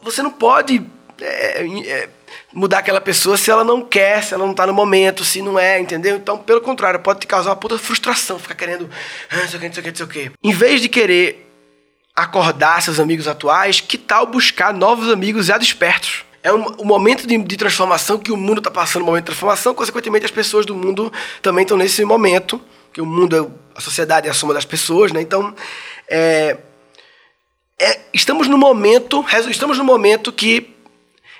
você 0.03 0.21
não 0.21 0.31
pode 0.31 0.85
é, 1.21 1.65
é, 1.65 2.09
mudar 2.53 2.79
aquela 2.79 3.01
pessoa 3.01 3.37
se 3.37 3.49
ela 3.49 3.63
não 3.63 3.81
quer, 3.81 4.23
se 4.23 4.33
ela 4.33 4.45
não 4.45 4.53
tá 4.53 4.67
no 4.67 4.73
momento, 4.73 5.23
se 5.23 5.41
não 5.41 5.57
é, 5.57 5.79
entendeu? 5.79 6.15
Então, 6.15 6.37
pelo 6.37 6.61
contrário, 6.61 6.99
pode 6.99 7.21
te 7.21 7.27
causar 7.27 7.51
uma 7.51 7.55
puta 7.55 7.77
frustração, 7.77 8.39
ficar 8.39 8.55
querendo, 8.55 8.89
ah, 9.29 9.37
não 9.37 9.47
sei 9.47 9.57
o 9.57 9.59
que, 9.59 9.67
não 9.67 9.73
sei 9.73 9.81
o 9.81 9.83
que, 9.83 9.89
não 9.89 9.95
sei 9.95 10.05
o 10.05 10.09
que. 10.09 10.31
Em 10.43 10.53
vez 10.53 10.81
de 10.81 10.89
querer 10.89 11.47
acordar 12.15 12.81
seus 12.81 12.99
amigos 12.99 13.27
atuais, 13.27 13.79
que 13.79 13.97
tal 13.97 14.25
buscar 14.25 14.73
novos 14.73 15.11
amigos 15.11 15.45
já 15.47 15.57
despertos? 15.57 16.25
É 16.43 16.53
um, 16.53 16.65
um 16.79 16.85
momento 16.85 17.27
de, 17.27 17.37
de, 17.37 17.57
transformação 17.57 18.17
que 18.17 18.31
o 18.31 18.37
mundo 18.37 18.59
está 18.59 18.71
passando, 18.71 19.03
um 19.03 19.05
momento 19.05 19.23
de 19.23 19.27
transformação, 19.27 19.73
consequentemente 19.73 20.25
as 20.25 20.31
pessoas 20.31 20.65
do 20.65 20.73
mundo 20.73 21.11
também 21.41 21.63
estão 21.63 21.77
nesse 21.77 22.03
momento, 22.05 22.61
que 22.93 23.01
o 23.01 23.05
mundo, 23.05 23.53
a 23.75 23.81
sociedade 23.81 24.27
é 24.27 24.31
a 24.31 24.33
soma 24.33 24.53
das 24.53 24.65
pessoas, 24.65 25.11
né? 25.11 25.21
Então, 25.21 25.53
é, 26.07 26.57
é, 27.79 27.99
estamos 28.13 28.47
no 28.47 28.57
momento, 28.57 29.23
estamos 29.49 29.77
no 29.77 29.83
momento 29.83 30.31
que 30.31 30.76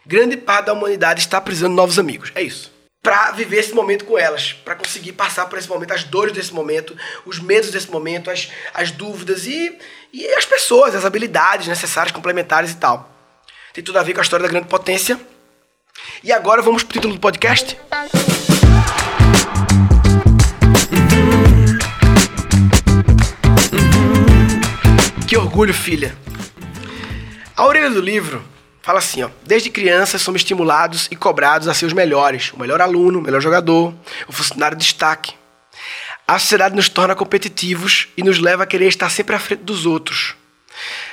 grande 0.07 0.37
parte 0.37 0.67
da 0.67 0.73
humanidade 0.73 1.19
está 1.19 1.39
precisando 1.41 1.71
de 1.71 1.75
novos 1.75 1.99
amigos. 1.99 2.31
É 2.33 2.41
isso. 2.41 2.71
Para 3.03 3.31
viver 3.31 3.59
esse 3.59 3.73
momento 3.73 4.05
com 4.05 4.17
elas, 4.17 4.53
para 4.53 4.75
conseguir 4.75 5.11
passar 5.11 5.45
por 5.45 5.59
esse 5.59 5.67
momento, 5.67 5.93
as 5.93 6.03
dores 6.03 6.33
desse 6.33 6.53
momento, 6.53 6.95
os 7.25 7.39
medos 7.39 7.69
desse 7.71 7.91
momento, 7.91 8.31
as, 8.31 8.49
as 8.73 8.89
dúvidas 8.89 9.45
e, 9.45 9.77
e 10.11 10.25
as 10.33 10.45
pessoas, 10.45 10.95
as 10.95 11.05
habilidades 11.05 11.67
necessárias, 11.67 12.11
complementares 12.11 12.71
e 12.71 12.75
tal. 12.77 13.09
Tem 13.73 13.83
tudo 13.83 13.99
a 13.99 14.03
ver 14.03 14.13
com 14.13 14.19
a 14.19 14.23
história 14.23 14.43
da 14.43 14.51
grande 14.51 14.67
potência. 14.67 15.19
E 16.23 16.31
agora 16.31 16.61
vamos 16.61 16.83
pro 16.83 16.93
título 16.93 17.13
do 17.13 17.19
podcast. 17.19 17.77
Que 25.27 25.37
orgulho, 25.37 25.73
filha. 25.73 26.17
A 27.55 27.65
orelha 27.65 27.89
do 27.89 28.01
livro 28.01 28.56
Fala 28.87 28.99
assim, 28.99 29.21
ó. 29.21 29.29
Desde 29.45 29.69
crianças 29.69 30.21
somos 30.21 30.39
estimulados 30.39 31.09
e 31.11 31.15
cobrados 31.17 31.67
a 31.67 31.73
ser 31.73 31.85
os 31.85 31.91
melhores, 31.91 32.53
o 32.53 32.57
melhor 32.57 32.79
aluno, 32.79 33.19
o 33.19 33.21
melhor 33.21 33.41
jogador, 33.41 33.93
o 34.29 34.31
funcionário 34.31 34.77
de 34.77 34.85
destaque. 34.85 35.33
A 36.25 36.39
sociedade 36.39 36.73
nos 36.73 36.87
torna 36.87 37.13
competitivos 37.13 38.07
e 38.15 38.23
nos 38.23 38.39
leva 38.39 38.63
a 38.63 38.65
querer 38.65 38.87
estar 38.87 39.09
sempre 39.09 39.35
à 39.35 39.39
frente 39.39 39.63
dos 39.63 39.85
outros. 39.85 40.35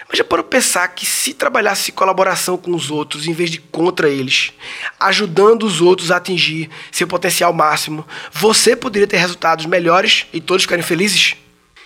Mas 0.09 0.19
já 0.19 0.23
para 0.23 0.45
pensar 0.45 0.87
que 0.87 1.04
se 1.04 1.35
trabalhasse 1.35 1.90
colaboração 1.90 2.57
com 2.57 2.73
os 2.73 2.93
outros 2.93 3.26
em 3.26 3.33
vez 3.33 3.50
de 3.50 3.59
contra 3.59 4.09
eles, 4.09 4.52
ajudando 5.00 5.64
os 5.64 5.81
outros 5.81 6.12
a 6.12 6.19
atingir 6.19 6.71
seu 6.93 7.09
potencial 7.09 7.52
máximo, 7.52 8.07
você 8.31 8.76
poderia 8.76 9.09
ter 9.09 9.16
resultados 9.16 9.66
melhores 9.66 10.26
e 10.33 10.40
todos 10.40 10.62
ficarem 10.62 10.85
felizes? 10.85 11.35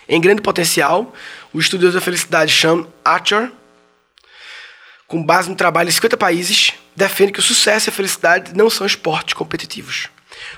Em 0.06 0.20
grande 0.20 0.42
potencial, 0.42 1.14
o 1.50 1.58
estudioso 1.58 1.94
da 1.94 2.04
felicidade 2.04 2.52
Sean 2.52 2.86
Archer 3.02 3.50
com 5.08 5.22
base 5.22 5.48
no 5.48 5.56
trabalho 5.56 5.88
em 5.88 5.92
50 5.92 6.18
países, 6.18 6.74
defende 6.94 7.32
que 7.32 7.40
o 7.40 7.42
sucesso 7.42 7.88
e 7.88 7.90
a 7.90 7.92
felicidade 7.92 8.54
não 8.54 8.68
são 8.68 8.86
esportes 8.86 9.32
competitivos. 9.32 10.08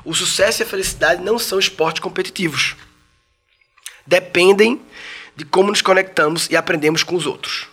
O 0.05 0.13
sucesso 0.13 0.61
e 0.61 0.65
a 0.65 0.67
felicidade 0.67 1.23
não 1.23 1.39
são 1.39 1.59
esportes 1.59 2.03
competitivos. 2.03 2.75
Dependem 4.05 4.83
de 5.37 5.45
como 5.45 5.71
nos 5.71 5.81
conectamos 5.81 6.49
e 6.51 6.57
aprendemos 6.57 7.05
com 7.05 7.15
os 7.15 7.27
outros. 7.27 7.69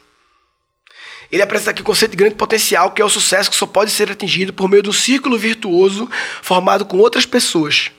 Ele 1.31 1.41
apresenta 1.41 1.71
aqui 1.71 1.81
o 1.81 1.85
conceito 1.85 2.11
de 2.11 2.17
grande 2.17 2.35
potencial, 2.35 2.91
que 2.91 3.01
é 3.01 3.05
o 3.05 3.09
sucesso 3.09 3.49
que 3.49 3.55
só 3.55 3.65
pode 3.65 3.89
ser 3.89 4.11
atingido 4.11 4.53
por 4.53 4.69
meio 4.69 4.83
de 4.83 4.89
um 4.89 4.93
círculo 4.93 5.37
virtuoso 5.37 6.07
formado 6.43 6.85
com 6.85 6.97
outras 6.99 7.25
pessoas. 7.25 7.91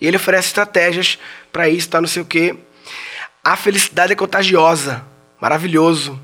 E 0.00 0.06
ele 0.06 0.16
oferece 0.16 0.48
estratégias 0.48 1.18
para 1.52 1.68
isso, 1.68 1.88
tá? 1.88 2.00
Não 2.00 2.08
sei 2.08 2.22
o 2.22 2.26
quê. 2.26 2.56
A 3.42 3.56
felicidade 3.56 4.12
é 4.12 4.16
contagiosa. 4.16 5.06
Maravilhoso. 5.40 6.20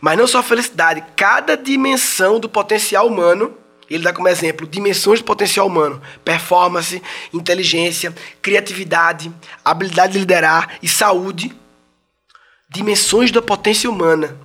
Mas 0.00 0.18
não 0.18 0.26
só 0.26 0.38
a 0.38 0.42
felicidade, 0.42 1.02
cada 1.16 1.56
dimensão 1.56 2.38
do 2.38 2.48
potencial 2.48 3.06
humano, 3.06 3.56
ele 3.88 4.04
dá 4.04 4.12
como 4.12 4.28
exemplo 4.28 4.66
dimensões 4.66 5.20
do 5.20 5.24
potencial 5.24 5.66
humano: 5.66 6.00
performance, 6.24 7.02
inteligência, 7.32 8.14
criatividade, 8.40 9.32
habilidade 9.64 10.12
de 10.12 10.20
liderar 10.20 10.78
e 10.82 10.88
saúde. 10.88 11.52
Dimensões 12.68 13.32
da 13.32 13.42
potência 13.42 13.90
humana: 13.90 14.36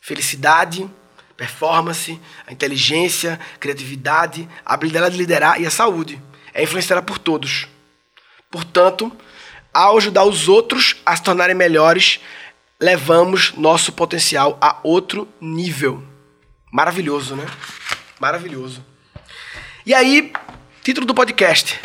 felicidade, 0.00 0.90
performance, 1.36 2.20
a 2.46 2.52
inteligência, 2.52 3.38
criatividade, 3.60 4.48
a 4.64 4.74
habilidade 4.74 5.12
de 5.12 5.18
liderar 5.18 5.60
e 5.60 5.66
a 5.66 5.70
saúde. 5.70 6.20
É 6.52 6.62
influenciada 6.62 7.00
por 7.00 7.18
todos. 7.18 7.68
Portanto, 8.50 9.10
ao 9.72 9.96
ajudar 9.96 10.24
os 10.24 10.48
outros 10.48 10.96
a 11.06 11.16
se 11.16 11.22
tornarem 11.22 11.54
melhores, 11.54 12.20
levamos 12.82 13.54
nosso 13.56 13.92
potencial 13.92 14.58
a 14.60 14.76
outro 14.82 15.28
nível. 15.40 16.02
Maravilhoso, 16.70 17.36
né? 17.36 17.46
Maravilhoso. 18.18 18.84
E 19.86 19.94
aí, 19.94 20.32
título 20.82 21.06
do 21.06 21.14
podcast. 21.14 21.80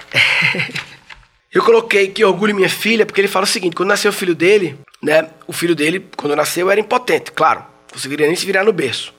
eu 1.54 1.64
coloquei 1.64 2.08
que 2.08 2.26
orgulho 2.26 2.56
minha 2.56 2.70
filha, 2.70 3.06
porque 3.06 3.22
ele 3.22 3.28
fala 3.28 3.46
o 3.46 3.48
seguinte: 3.48 3.76
quando 3.76 3.90
nasceu 3.90 4.10
o 4.10 4.14
filho 4.14 4.34
dele, 4.34 4.78
né? 5.02 5.30
O 5.46 5.54
filho 5.54 5.76
dele, 5.76 6.08
quando 6.18 6.36
nasceu, 6.36 6.70
era 6.70 6.80
impotente, 6.80 7.32
claro. 7.32 7.60
Não 7.60 7.94
conseguiria 7.94 8.26
nem 8.26 8.36
se 8.36 8.46
virar 8.46 8.64
no 8.64 8.74
berço. 8.74 9.14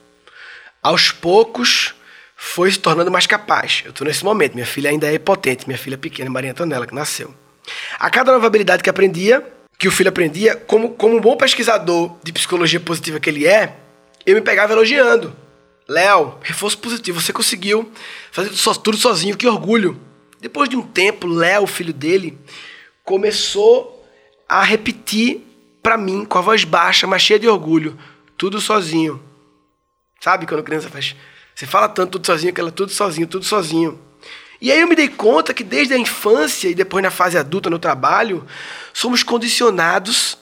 Aos 0.83 1.11
poucos, 1.11 1.95
foi 2.35 2.71
se 2.71 2.79
tornando 2.79 3.09
mais 3.09 3.25
capaz. 3.25 3.83
Eu 3.85 3.91
estou 3.91 4.05
nesse 4.05 4.23
momento. 4.23 4.53
Minha 4.53 4.65
filha 4.65 4.89
ainda 4.89 5.11
é 5.11 5.17
potente, 5.17 5.65
minha 5.65 5.77
filha 5.77 5.97
pequena, 5.97 6.29
Maria 6.29 6.51
Antonella, 6.51 6.85
que 6.85 6.95
nasceu. 6.95 7.33
A 7.97 8.09
cada 8.09 8.33
nova 8.33 8.47
habilidade 8.47 8.83
que 8.83 8.89
aprendia, 8.89 9.45
que 9.79 9.87
o 9.87 9.91
filho 9.91 10.09
aprendia, 10.09 10.57
como, 10.57 10.89
como 10.89 11.15
um 11.15 11.21
bom 11.21 11.37
pesquisador 11.37 12.17
de 12.21 12.33
psicologia 12.33 12.81
positiva 12.81 13.17
que 13.17 13.29
ele 13.29 13.47
é, 13.47 13.77
eu 14.25 14.35
me 14.35 14.41
pegava 14.41 14.73
elogiando. 14.73 15.33
Léo, 15.87 16.37
reforço 16.41 16.77
positivo, 16.77 17.19
você 17.19 17.31
conseguiu 17.31 17.89
fazer 18.29 18.51
tudo 18.83 18.97
sozinho, 18.97 19.37
que 19.37 19.47
orgulho. 19.47 19.97
Depois 20.41 20.67
de 20.67 20.75
um 20.75 20.81
tempo, 20.81 21.25
Léo, 21.25 21.65
filho 21.65 21.93
dele, 21.93 22.37
começou 23.05 24.05
a 24.47 24.63
repetir 24.63 25.41
para 25.81 25.97
mim, 25.97 26.25
com 26.25 26.37
a 26.37 26.41
voz 26.41 26.65
baixa, 26.65 27.07
mas 27.07 27.21
cheia 27.21 27.39
de 27.39 27.47
orgulho, 27.47 27.97
tudo 28.37 28.59
sozinho. 28.59 29.23
Sabe 30.19 30.45
quando 30.45 30.59
a 30.59 30.63
criança 30.63 30.89
faz. 30.89 31.15
Você 31.55 31.65
fala 31.65 31.87
tanto 31.87 32.11
tudo 32.11 32.25
sozinho, 32.25 32.53
que 32.53 32.59
ela 32.59 32.71
tudo 32.71 32.91
sozinho, 32.91 33.25
tudo 33.25 33.45
sozinho. 33.45 33.97
E 34.61 34.71
aí 34.71 34.79
eu 34.79 34.87
me 34.87 34.95
dei 34.95 35.07
conta 35.07 35.53
que 35.53 35.63
desde 35.63 35.93
a 35.93 35.97
infância 35.97 36.67
e 36.67 36.75
depois 36.75 37.01
na 37.01 37.11
fase 37.11 37.37
adulta 37.37 37.69
no 37.69 37.79
trabalho, 37.79 38.45
somos 38.93 39.23
condicionados 39.23 40.37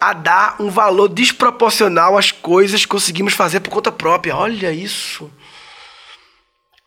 a 0.00 0.12
dar 0.12 0.60
um 0.60 0.68
valor 0.68 1.08
desproporcional 1.08 2.18
às 2.18 2.32
coisas 2.32 2.82
que 2.82 2.88
conseguimos 2.88 3.34
fazer 3.34 3.60
por 3.60 3.70
conta 3.70 3.92
própria. 3.92 4.36
Olha 4.36 4.72
isso. 4.72 5.30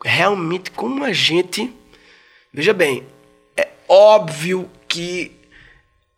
Realmente, 0.03 0.71
como 0.71 1.03
a 1.03 1.13
gente. 1.13 1.73
Veja 2.53 2.73
bem, 2.73 3.05
é 3.55 3.69
óbvio 3.87 4.69
que 4.87 5.31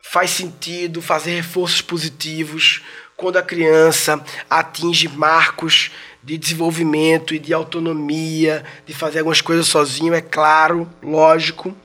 faz 0.01 0.31
sentido 0.31 1.01
fazer 1.01 1.35
reforços 1.35 1.81
positivos 1.81 2.81
quando 3.15 3.37
a 3.37 3.43
criança 3.43 4.23
atinge 4.49 5.07
marcos 5.07 5.91
de 6.23 6.37
desenvolvimento 6.37 7.33
e 7.33 7.39
de 7.39 7.53
autonomia, 7.53 8.63
de 8.85 8.93
fazer 8.93 9.19
algumas 9.19 9.41
coisas 9.41 9.67
sozinho, 9.67 10.13
é 10.13 10.21
claro, 10.21 10.89
lógico. 11.01 11.75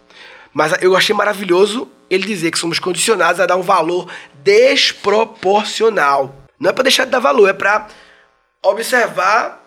Mas 0.53 0.75
eu 0.83 0.97
achei 0.97 1.15
maravilhoso 1.15 1.89
ele 2.09 2.27
dizer 2.27 2.51
que 2.51 2.59
somos 2.59 2.79
condicionados 2.79 3.41
a 3.41 3.47
dar 3.47 3.57
um 3.57 3.63
valor 3.63 4.11
desproporcional. 4.43 6.35
Não 6.59 6.71
é 6.71 6.73
para 6.73 6.85
deixar 6.85 7.05
de 7.05 7.11
dar 7.11 7.19
valor, 7.19 7.49
é 7.49 7.53
para 7.53 7.89
observar 8.63 9.63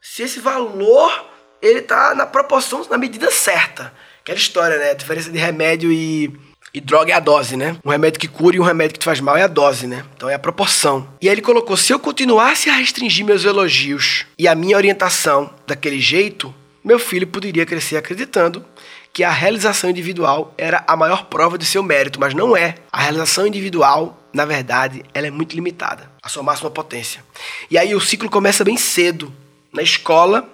se 0.00 0.22
esse 0.22 0.40
valor 0.40 1.26
ele 1.60 1.78
está 1.78 2.14
na 2.14 2.26
proporção, 2.26 2.84
na 2.90 2.98
medida 2.98 3.30
certa. 3.30 3.92
Aquela 4.20 4.38
história, 4.38 4.78
né? 4.78 4.90
A 4.90 4.94
diferença 4.94 5.30
de 5.30 5.38
remédio 5.38 5.92
e 5.92 6.36
e 6.74 6.80
droga 6.80 7.12
é 7.12 7.14
a 7.14 7.20
dose, 7.20 7.56
né? 7.56 7.76
Um 7.84 7.90
remédio 7.90 8.18
que 8.18 8.28
cura 8.28 8.56
e 8.56 8.60
um 8.60 8.64
remédio 8.64 8.94
que 8.94 9.00
te 9.00 9.04
faz 9.04 9.20
mal 9.20 9.36
é 9.36 9.42
a 9.42 9.46
dose, 9.46 9.86
né? 9.86 10.04
Então 10.16 10.28
é 10.28 10.34
a 10.34 10.38
proporção. 10.38 11.06
E 11.20 11.28
aí 11.28 11.34
ele 11.34 11.42
colocou: 11.42 11.76
se 11.76 11.92
eu 11.92 11.98
continuasse 11.98 12.70
a 12.70 12.74
restringir 12.74 13.24
meus 13.24 13.44
elogios 13.44 14.24
e 14.38 14.48
a 14.48 14.54
minha 14.54 14.76
orientação 14.76 15.52
daquele 15.66 16.00
jeito, 16.00 16.54
meu 16.82 16.98
filho 16.98 17.26
poderia 17.26 17.66
crescer 17.66 17.96
acreditando 17.96 18.64
que 19.12 19.22
a 19.22 19.30
realização 19.30 19.90
individual 19.90 20.54
era 20.56 20.82
a 20.86 20.96
maior 20.96 21.26
prova 21.26 21.58
de 21.58 21.66
seu 21.66 21.82
mérito, 21.82 22.18
mas 22.18 22.32
não 22.32 22.56
é. 22.56 22.76
A 22.90 23.02
realização 23.02 23.46
individual, 23.46 24.18
na 24.32 24.46
verdade, 24.46 25.04
ela 25.12 25.26
é 25.26 25.30
muito 25.30 25.54
limitada, 25.54 26.10
a 26.22 26.28
sua 26.30 26.42
máxima 26.42 26.70
potência. 26.70 27.22
E 27.70 27.76
aí 27.76 27.94
o 27.94 28.00
ciclo 28.00 28.30
começa 28.30 28.64
bem 28.64 28.78
cedo. 28.78 29.30
Na 29.70 29.82
escola, 29.82 30.48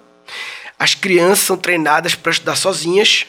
as 0.77 0.93
crianças 0.93 1.45
são 1.45 1.55
treinadas 1.55 2.15
para 2.15 2.31
estudar 2.31 2.57
sozinhas 2.57 3.25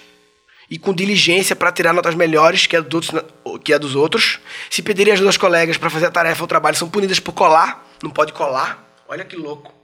e 0.70 0.78
com 0.78 0.94
diligência 0.94 1.56
para 1.56 1.72
tirar 1.72 1.92
notas 1.92 2.14
melhores 2.14 2.66
que 2.66 2.76
a, 2.76 2.80
dos 2.80 3.10
outros, 3.12 3.60
que 3.64 3.74
a 3.74 3.78
dos 3.78 3.96
outros. 3.96 4.38
Se 4.70 4.80
pedirem 4.80 5.12
ajuda 5.12 5.28
aos 5.28 5.36
colegas 5.36 5.76
para 5.76 5.90
fazer 5.90 6.06
a 6.06 6.10
tarefa 6.10 6.42
ou 6.42 6.46
trabalho, 6.46 6.76
são 6.76 6.88
punidas 6.88 7.18
por 7.18 7.32
colar. 7.32 7.84
Não 8.02 8.10
pode 8.10 8.32
colar. 8.32 8.82
Olha 9.08 9.24
que 9.24 9.34
louco. 9.34 9.74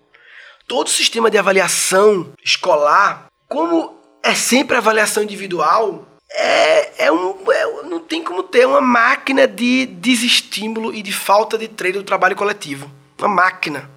Todo 0.69 0.89
sistema 0.89 1.31
de 1.31 1.37
avaliação 1.37 2.33
escolar, 2.45 3.27
como 3.49 3.99
é 4.23 4.35
sempre 4.35 4.77
avaliação 4.77 5.23
individual, 5.23 6.07
é, 6.31 7.07
é 7.07 7.13
um, 7.13 7.37
é, 7.51 7.83
não 7.85 8.01
tem 8.01 8.23
como 8.23 8.43
ter 8.43 8.67
uma 8.67 8.81
máquina 8.81 9.47
de 9.47 9.87
desestímulo 9.87 10.95
e 10.95 11.03
de 11.03 11.13
falta 11.13 11.59
de 11.59 11.67
treino 11.67 11.99
do 11.99 12.05
trabalho 12.05 12.37
coletivo. 12.37 12.91
Uma 13.19 13.29
máquina. 13.29 13.91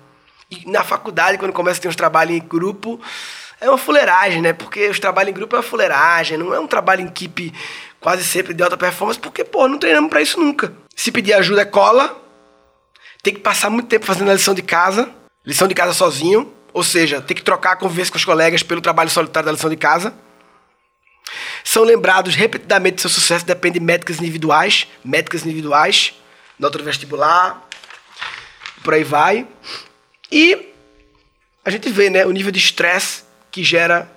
E 0.50 0.67
na 0.69 0.84
faculdade, 0.84 1.38
quando 1.38 1.53
começa 1.53 1.79
a 1.79 1.81
ter 1.84 1.88
uns 1.88 1.96
trabalhos 1.96 2.36
em 2.36 2.39
grupo, 2.39 3.00
é 3.61 3.69
uma 3.69 3.77
fuleiragem, 3.77 4.41
né? 4.41 4.53
Porque 4.53 4.87
os 4.87 4.99
trabalhos 4.99 5.31
em 5.31 5.33
grupo 5.33 5.55
é 5.55 5.59
uma 5.59 5.63
fuleiragem, 5.63 6.37
não 6.37 6.53
é 6.53 6.59
um 6.59 6.67
trabalho 6.67 7.01
em 7.01 7.07
equipe 7.07 7.53
quase 7.99 8.23
sempre 8.23 8.53
de 8.53 8.63
alta 8.63 8.77
performance, 8.77 9.19
porque, 9.19 9.43
pô, 9.43 9.67
não 9.67 9.77
treinamos 9.77 10.09
para 10.09 10.21
isso 10.21 10.39
nunca. 10.39 10.73
Se 10.95 11.11
pedir 11.11 11.33
ajuda 11.33 11.61
é 11.61 11.65
cola, 11.65 12.17
tem 13.21 13.33
que 13.33 13.41
passar 13.41 13.69
muito 13.69 13.87
tempo 13.87 14.05
fazendo 14.05 14.31
a 14.31 14.33
lição 14.33 14.53
de 14.53 14.61
casa, 14.61 15.09
lição 15.45 15.67
de 15.67 15.75
casa 15.75 15.93
sozinho, 15.93 16.53
ou 16.71 16.83
seja, 16.83 17.21
tem 17.21 17.35
que 17.35 17.43
trocar 17.43 17.73
a 17.73 17.75
conversa 17.75 18.11
com 18.11 18.17
os 18.17 18.25
colegas 18.25 18.63
pelo 18.63 18.79
trabalho 18.79 19.09
solitário 19.09 19.47
da 19.47 19.51
lição 19.51 19.69
de 19.69 19.75
casa. 19.75 20.13
São 21.63 21.83
lembrados 21.83 22.35
repetidamente 22.35 22.95
de 22.95 23.01
seu 23.01 23.09
sucesso 23.09 23.45
depende 23.45 23.79
de 23.79 23.85
métricas 23.85 24.19
individuais, 24.19 24.87
métricas 25.03 25.45
individuais, 25.45 26.13
nota 26.57 26.77
do 26.77 26.83
vestibular, 26.83 27.67
por 28.83 28.93
aí 28.93 29.03
vai. 29.03 29.45
E 30.31 30.73
a 31.65 31.69
gente 31.69 31.89
vê 31.89 32.09
né, 32.09 32.25
o 32.25 32.31
nível 32.31 32.51
de 32.51 32.59
estresse 32.59 33.28
que 33.51 33.63
gera 33.63 34.10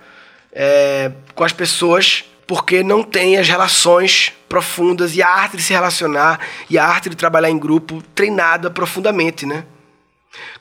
é, 0.52 1.12
com 1.34 1.44
as 1.44 1.52
pessoas 1.52 2.24
porque 2.46 2.82
não 2.82 3.02
tem 3.02 3.38
as 3.38 3.48
relações 3.48 4.32
profundas 4.48 5.16
e 5.16 5.22
a 5.22 5.28
arte 5.28 5.56
de 5.56 5.62
se 5.62 5.72
relacionar 5.72 6.38
e 6.68 6.76
a 6.76 6.84
arte 6.84 7.08
de 7.08 7.16
trabalhar 7.16 7.48
em 7.48 7.58
grupo 7.58 8.02
treinada 8.14 8.70
profundamente, 8.70 9.46
né? 9.46 9.64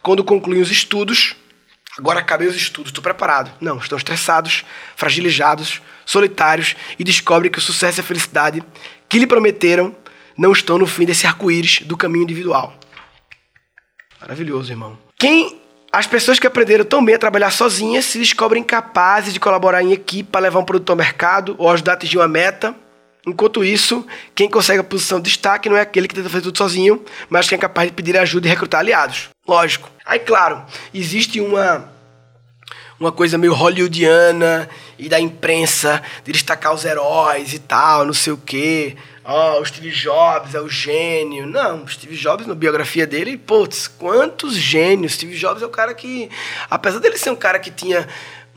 Quando 0.02 0.24
concluem 0.24 0.62
os 0.62 0.72
estudos, 0.72 1.36
agora 1.98 2.20
acabei 2.20 2.48
os 2.48 2.56
estudos, 2.56 2.92
estou 2.92 3.04
preparado. 3.04 3.52
Não, 3.60 3.78
estão 3.78 3.98
estressados, 3.98 4.64
fragilizados, 4.96 5.82
solitários 6.06 6.76
e 6.98 7.04
descobrem 7.04 7.52
que 7.52 7.60
o 7.60 7.62
sucesso 7.62 8.00
e 8.00 8.02
a 8.02 8.06
felicidade 8.06 8.64
que 9.10 9.20
lhe 9.20 9.28
prometeram 9.28 9.96
não 10.38 10.52
estão 10.52 10.78
no 10.78 10.88
fim 10.88 11.06
desse 11.06 11.28
arco-íris 11.28 11.82
do 11.82 11.98
caminho 11.98 12.24
individual. 12.24 12.74
Maravilhoso, 14.20 14.72
irmão. 14.72 14.98
Quem 15.18 15.61
as 15.92 16.08
pessoas 16.08 16.40
que 16.40 16.48
aprenderam 16.48 16.86
tão 16.86 17.04
bem 17.04 17.16
a 17.16 17.20
trabalhar 17.20 17.52
sozinhas 17.52 18.06
se 18.06 18.18
descobrem 18.18 18.64
capazes 18.64 19.34
de 19.34 19.40
colaborar 19.40 19.84
em 19.84 19.92
equipe 19.92 20.30
para 20.32 20.42
levar 20.42 20.60
um 20.60 20.64
produto 20.64 20.90
ao 20.92 20.96
mercado 20.96 21.54
ou 21.58 21.70
ajudar 21.70 21.94
a 21.94 21.96
atingir 21.96 22.18
uma 22.18 22.30
meta. 22.30 22.74
Enquanto 23.28 23.64
isso, 23.64 24.06
quem 24.34 24.50
consegue 24.50 24.80
a 24.80 24.84
posição 24.84 25.20
de 25.20 25.30
destaque 25.30 25.70
não 25.70 25.76
é 25.76 25.82
aquele 25.82 26.08
que 26.08 26.16
tenta 26.16 26.30
fazer 26.30 26.44
tudo 26.44 26.58
sozinho, 26.58 27.04
mas 27.30 27.48
quem 27.48 27.58
é 27.58 27.60
capaz 27.60 27.90
de 27.90 27.94
pedir 27.94 28.18
ajuda 28.18 28.48
e 28.48 28.50
recrutar 28.50 28.80
aliados. 28.80 29.30
Lógico. 29.46 29.90
Aí, 30.06 30.20
claro, 30.20 30.64
existe 30.94 31.42
uma 31.42 31.92
uma 33.00 33.12
coisa 33.12 33.36
meio 33.36 33.54
hollywoodiana 33.54 34.70
e 34.98 35.10
da 35.10 35.20
imprensa 35.20 36.02
de 36.24 36.32
destacar 36.32 36.72
os 36.72 36.86
heróis 36.86 37.52
e 37.52 37.60
tal, 37.60 38.06
não 38.06 38.14
sei 38.14 38.32
o 38.32 38.38
quê 38.38 38.96
oh, 39.24 39.62
o 39.62 39.66
Steve 39.66 39.92
Jobs 39.92 40.56
é 40.56 40.62
o 40.62 40.70
gênio. 40.70 41.46
Não, 41.48 41.88
Steve 41.88 42.16
Jobs, 42.16 42.48
na 42.48 42.56
biografia 42.56 43.06
dele, 43.08 43.38
putz, 43.38 43.88
quantos 43.88 44.56
gênios. 44.56 45.14
Steve 45.14 45.36
Jobs 45.36 45.62
é 45.62 45.66
o 45.66 45.70
cara 45.70 45.94
que, 45.94 46.30
apesar 46.70 47.00
dele 47.00 47.18
ser 47.18 47.32
um 47.32 47.36
cara 47.36 47.60
que 47.60 47.72
tinha 47.72 48.08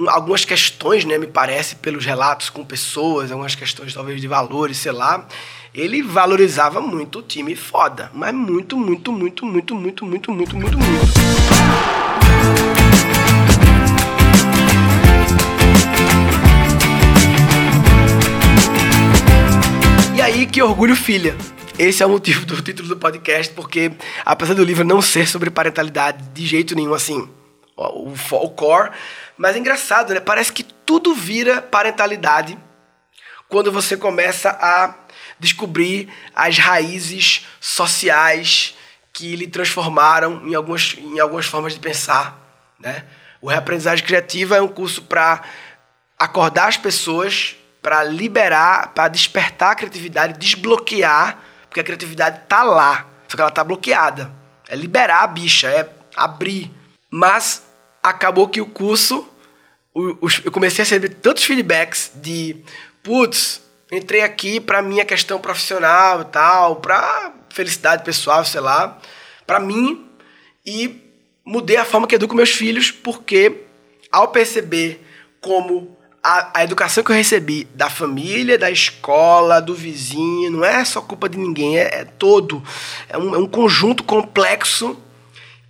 algumas 0.09 0.45
questões, 0.45 1.05
né, 1.05 1.19
me 1.19 1.27
parece, 1.27 1.77
pelos 1.77 2.05
relatos 2.05 2.51
com 2.51 2.65
pessoas, 2.65 3.31
algumas 3.31 3.55
questões 3.55 3.95
talvez 3.95 4.21
de 4.21 4.27
valores, 4.27 4.79
sei 4.79 4.93
lá, 4.93 5.27
ele 5.75 6.03
valorizava 6.03 6.81
muito 6.81 7.21
o 7.21 7.23
time 7.23 7.55
foda, 7.55 8.11
mas 8.13 8.35
muito, 8.35 8.77
muito, 8.77 9.13
muito, 9.13 9.47
muito, 9.47 9.75
muito, 9.75 10.05
muito, 10.05 10.33
muito, 10.33 10.57
muito, 10.57 10.79
muito. 10.79 11.15
Aí, 20.25 20.47
que 20.47 20.63
orgulho, 20.63 20.97
filha. 20.97 21.37
Esse 21.79 22.03
é 22.03 22.07
o 22.07 22.09
motivo 22.09 22.47
do 22.47 22.61
título 22.63 22.89
do 22.89 22.97
podcast, 22.97 23.53
porque 23.53 23.93
apesar 24.25 24.55
do 24.55 24.65
livro 24.65 24.83
não 24.83 25.03
ser 25.03 25.29
sobre 25.29 25.51
parentalidade 25.51 26.25
de 26.33 26.47
jeito 26.47 26.75
nenhum, 26.75 26.95
assim, 26.95 27.29
o, 27.77 28.15
o 28.33 28.51
core, 28.51 28.91
mas 29.37 29.55
é 29.55 29.59
engraçado, 29.59 30.15
né? 30.15 30.21
Parece 30.21 30.51
que 30.51 30.63
tudo 30.63 31.15
vira 31.15 31.61
parentalidade 31.61 32.57
quando 33.51 33.71
você 33.71 33.99
começa 33.99 34.49
a 34.49 34.95
descobrir 35.39 36.09
as 36.35 36.57
raízes 36.57 37.47
sociais 37.61 38.75
que 39.13 39.37
lhe 39.37 39.47
transformaram 39.47 40.49
em 40.49 40.55
algumas, 40.55 40.97
em 40.99 41.21
algumas 41.21 41.45
formas 41.45 41.75
de 41.75 41.81
pensar, 41.81 42.41
né? 42.81 43.05
O 43.43 43.49
Reaprendizagem 43.49 44.07
Criativa 44.07 44.57
é 44.57 44.63
um 44.63 44.69
curso 44.69 45.03
para 45.03 45.43
acordar 46.19 46.69
as 46.69 46.79
pessoas 46.79 47.57
para 47.85 48.03
liberar, 48.03 48.95
para 48.95 49.09
despertar 49.09 49.73
a 49.73 49.75
criatividade, 49.75 50.39
desbloquear, 50.39 51.39
porque 51.69 51.81
a 51.81 51.85
criatividade 51.85 52.41
tá 52.49 52.63
lá, 52.63 53.07
só 53.29 53.37
que 53.37 53.43
ela 53.43 53.51
tá 53.51 53.63
bloqueada. 53.63 54.33
É 54.67 54.75
liberar 54.75 55.23
a 55.23 55.27
bicha, 55.27 55.69
é 55.69 55.87
abrir. 56.17 56.73
Mas 57.11 57.63
acabou 58.03 58.49
que 58.49 58.59
o 58.59 58.65
curso, 58.65 59.29
eu 59.95 60.51
comecei 60.51 60.83
a 60.83 60.85
receber 60.87 61.11
tantos 61.11 61.45
feedbacks 61.45 62.11
de, 62.15 62.57
putz, 63.03 63.61
entrei 63.93 64.23
aqui 64.23 64.61
para 64.61 64.81
minha 64.81 65.05
questão 65.05 65.39
profissional 65.39 66.23
e 66.23 66.25
tal, 66.25 66.77
para 66.77 67.35
felicidade 67.51 68.03
pessoal, 68.03 68.47
sei 68.47 68.63
lá, 68.63 68.99
para 69.47 69.61
mim 69.61 70.09
e 70.65 71.03
mudei 71.45 71.77
a 71.77 71.85
forma 71.85 72.07
que 72.07 72.15
educo 72.15 72.35
meus 72.35 72.51
filhos, 72.51 72.91
porque 72.91 73.67
ao 74.11 74.29
perceber 74.29 75.05
como 75.39 75.94
a, 76.25 76.61
a, 76.61 76.65
educação 76.65 77.05
que 77.05 77.13
eu 77.13 77.17
recebi 77.17 77.69
da 77.75 77.91
família, 77.91 78.57
da 78.57 78.71
escola, 78.71 79.61
do 79.61 79.75
vizinho, 79.75 80.51
não 80.51 80.65
é 80.65 80.83
só 80.83 81.03
culpa 81.03 81.29
de 81.29 81.37
ninguém, 81.37 81.77
é, 81.77 82.01
é 82.01 82.05
todo. 82.05 82.63
É 83.11 83.19
um, 83.19 83.35
é 83.35 83.39
um, 83.39 83.47
conjunto 83.47 84.03
complexo 84.03 84.99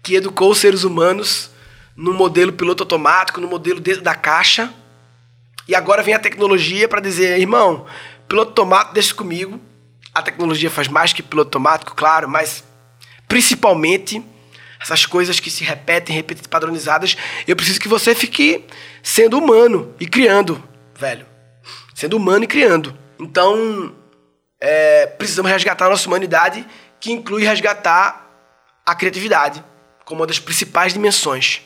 que 0.00 0.14
educou 0.14 0.52
os 0.52 0.58
seres 0.58 0.84
humanos 0.84 1.50
no 1.96 2.14
modelo 2.14 2.52
piloto 2.52 2.84
automático, 2.84 3.40
no 3.40 3.48
modelo 3.48 3.80
dentro 3.80 4.02
da 4.02 4.14
caixa. 4.14 4.72
E 5.66 5.74
agora 5.74 6.04
vem 6.04 6.14
a 6.14 6.20
tecnologia 6.20 6.88
para 6.88 7.00
dizer, 7.00 7.40
irmão, 7.40 7.84
piloto 8.28 8.50
automático, 8.50 8.94
deixa 8.94 9.12
comigo. 9.12 9.60
A 10.14 10.22
tecnologia 10.22 10.70
faz 10.70 10.86
mais 10.86 11.12
que 11.12 11.20
piloto 11.20 11.48
automático, 11.48 11.96
claro, 11.96 12.28
mas 12.28 12.62
principalmente 13.26 14.24
essas 14.84 15.06
coisas 15.06 15.40
que 15.40 15.50
se 15.50 15.64
repetem, 15.64 16.14
repetem, 16.14 16.44
padronizadas, 16.44 17.16
eu 17.48 17.56
preciso 17.56 17.80
que 17.80 17.88
você 17.88 18.14
fique 18.14 18.62
sendo 19.02 19.38
humano 19.38 19.94
e 19.98 20.06
criando, 20.06 20.62
velho. 20.94 21.26
Sendo 21.94 22.18
humano 22.18 22.44
e 22.44 22.46
criando. 22.46 22.96
Então, 23.18 23.94
é, 24.60 25.06
precisamos 25.06 25.50
resgatar 25.50 25.86
a 25.86 25.88
nossa 25.88 26.06
humanidade, 26.06 26.66
que 27.00 27.10
inclui 27.10 27.44
resgatar 27.44 28.30
a 28.84 28.94
criatividade 28.94 29.64
como 30.04 30.20
uma 30.20 30.26
das 30.26 30.38
principais 30.38 30.92
dimensões. 30.92 31.62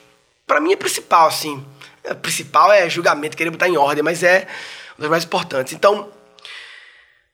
Para 0.46 0.60
mim 0.60 0.72
é 0.72 0.76
principal, 0.76 1.26
assim. 1.26 1.64
É, 2.04 2.14
principal 2.14 2.72
é 2.72 2.88
julgamento, 2.88 3.36
querer 3.36 3.50
botar 3.50 3.68
em 3.68 3.76
ordem, 3.76 4.02
mas 4.02 4.22
é 4.22 4.46
uma 4.96 5.02
das 5.02 5.10
mais 5.10 5.24
importantes. 5.24 5.72
Então, 5.72 6.08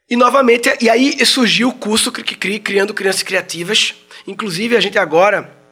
e 0.08 0.16
novamente, 0.16 0.74
e 0.80 0.88
aí 0.88 1.24
surgiu 1.26 1.68
o 1.68 1.74
curso 1.74 2.10
Criando 2.10 2.94
Crianças 2.94 3.22
Criativas. 3.22 3.94
Inclusive, 4.26 4.76
a 4.76 4.80
gente 4.80 4.98
agora 4.98 5.62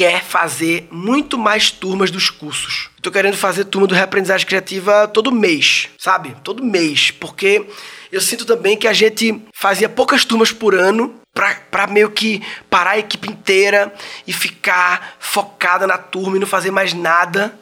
quer 0.00 0.24
fazer 0.24 0.88
muito 0.90 1.36
mais 1.36 1.70
turmas 1.70 2.10
dos 2.10 2.30
cursos. 2.30 2.88
Estou 2.96 3.12
querendo 3.12 3.36
fazer 3.36 3.66
turma 3.66 3.86
do 3.86 3.94
Reaprendizagem 3.94 4.46
Criativa 4.46 5.06
todo 5.06 5.30
mês, 5.30 5.90
sabe? 5.98 6.34
Todo 6.42 6.64
mês, 6.64 7.10
porque 7.10 7.66
eu 8.10 8.18
sinto 8.18 8.46
também 8.46 8.78
que 8.78 8.88
a 8.88 8.94
gente 8.94 9.42
fazia 9.52 9.90
poucas 9.90 10.24
turmas 10.24 10.52
por 10.52 10.74
ano 10.74 11.20
para 11.34 11.86
meio 11.86 12.10
que 12.10 12.42
parar 12.70 12.92
a 12.92 12.98
equipe 12.98 13.28
inteira 13.28 13.92
e 14.26 14.32
ficar 14.32 15.16
focada 15.20 15.86
na 15.86 15.98
turma 15.98 16.38
e 16.38 16.40
não 16.40 16.46
fazer 16.46 16.70
mais 16.70 16.94
nada. 16.94 17.54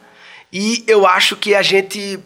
E 0.52 0.84
eu 0.86 1.08
acho 1.08 1.34
que 1.34 1.56
a 1.56 1.62
gente 1.62 2.20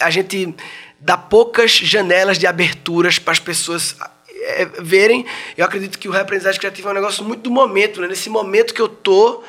a 0.00 0.08
gente 0.08 0.54
dá 0.98 1.18
poucas 1.18 1.72
janelas 1.72 2.38
de 2.38 2.46
aberturas 2.46 3.18
para 3.18 3.32
as 3.32 3.38
pessoas 3.38 3.96
é, 4.42 4.64
verem. 4.80 5.24
Eu 5.56 5.64
acredito 5.64 5.98
que 5.98 6.08
o 6.08 6.12
reaprendizagem 6.12 6.58
criativa 6.58 6.88
é 6.88 6.92
um 6.92 6.94
negócio 6.94 7.24
muito 7.24 7.42
do 7.42 7.50
momento, 7.50 8.00
né? 8.00 8.08
Nesse 8.08 8.30
momento 8.30 8.74
que 8.74 8.80
eu 8.80 8.88
tô, 8.88 9.42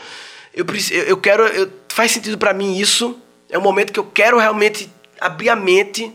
eu, 0.54 0.66
eu 1.06 1.18
quero. 1.18 1.44
Eu, 1.48 1.70
faz 1.90 2.12
sentido 2.12 2.38
para 2.38 2.54
mim 2.54 2.78
isso. 2.78 3.20
É 3.50 3.58
um 3.58 3.62
momento 3.62 3.94
que 3.94 4.00
eu 4.00 4.04
quero 4.04 4.38
realmente 4.38 4.90
abrir 5.20 5.50
a 5.50 5.56
mente, 5.56 6.12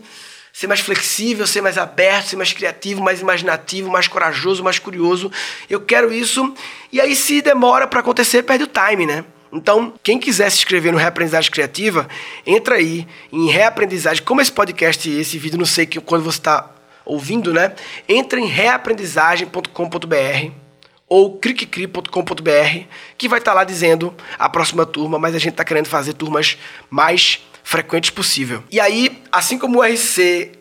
ser 0.51 0.67
mais 0.67 0.79
flexível, 0.79 1.47
ser 1.47 1.61
mais 1.61 1.77
aberto, 1.77 2.27
ser 2.27 2.35
mais 2.35 2.53
criativo, 2.53 3.01
mais 3.01 3.21
imaginativo, 3.21 3.89
mais 3.89 4.07
corajoso, 4.07 4.63
mais 4.63 4.79
curioso. 4.79 5.31
Eu 5.69 5.81
quero 5.81 6.13
isso. 6.13 6.53
E 6.91 7.01
aí, 7.01 7.15
se 7.15 7.41
demora 7.41 7.87
para 7.87 8.01
acontecer, 8.01 8.43
perde 8.43 8.65
o 8.65 8.67
time, 8.67 9.05
né? 9.05 9.25
Então, 9.51 9.93
quem 10.01 10.19
quiser 10.19 10.49
se 10.49 10.57
inscrever 10.57 10.91
no 10.91 10.97
Reaprendizagem 10.97 11.51
Criativa, 11.51 12.07
entra 12.45 12.75
aí 12.75 13.07
em 13.31 13.49
Reaprendizagem. 13.49 14.23
Como 14.23 14.41
esse 14.41 14.51
podcast 14.51 15.07
e 15.07 15.19
esse 15.19 15.37
vídeo, 15.37 15.59
não 15.59 15.65
sei 15.65 15.85
que 15.85 15.99
quando 15.99 16.23
você 16.23 16.39
está 16.39 16.72
ouvindo, 17.05 17.53
né? 17.53 17.73
Entra 18.07 18.39
em 18.39 18.47
reaprendizagem.com.br 18.47 20.63
ou 21.07 21.37
criccri.com.br, 21.37 22.87
que 23.17 23.29
vai 23.29 23.39
estar 23.39 23.51
tá 23.51 23.55
lá 23.55 23.63
dizendo 23.63 24.13
a 24.37 24.49
próxima 24.49 24.85
turma, 24.85 25.19
mas 25.19 25.35
a 25.35 25.39
gente 25.39 25.51
está 25.51 25.63
querendo 25.63 25.87
fazer 25.87 26.13
turmas 26.13 26.57
mais 26.89 27.39
frequentes 27.63 28.09
possível. 28.09 28.63
E 28.71 28.79
aí, 28.79 29.21
assim 29.31 29.57
como 29.57 29.79
o 29.79 29.83
RC 29.83 30.51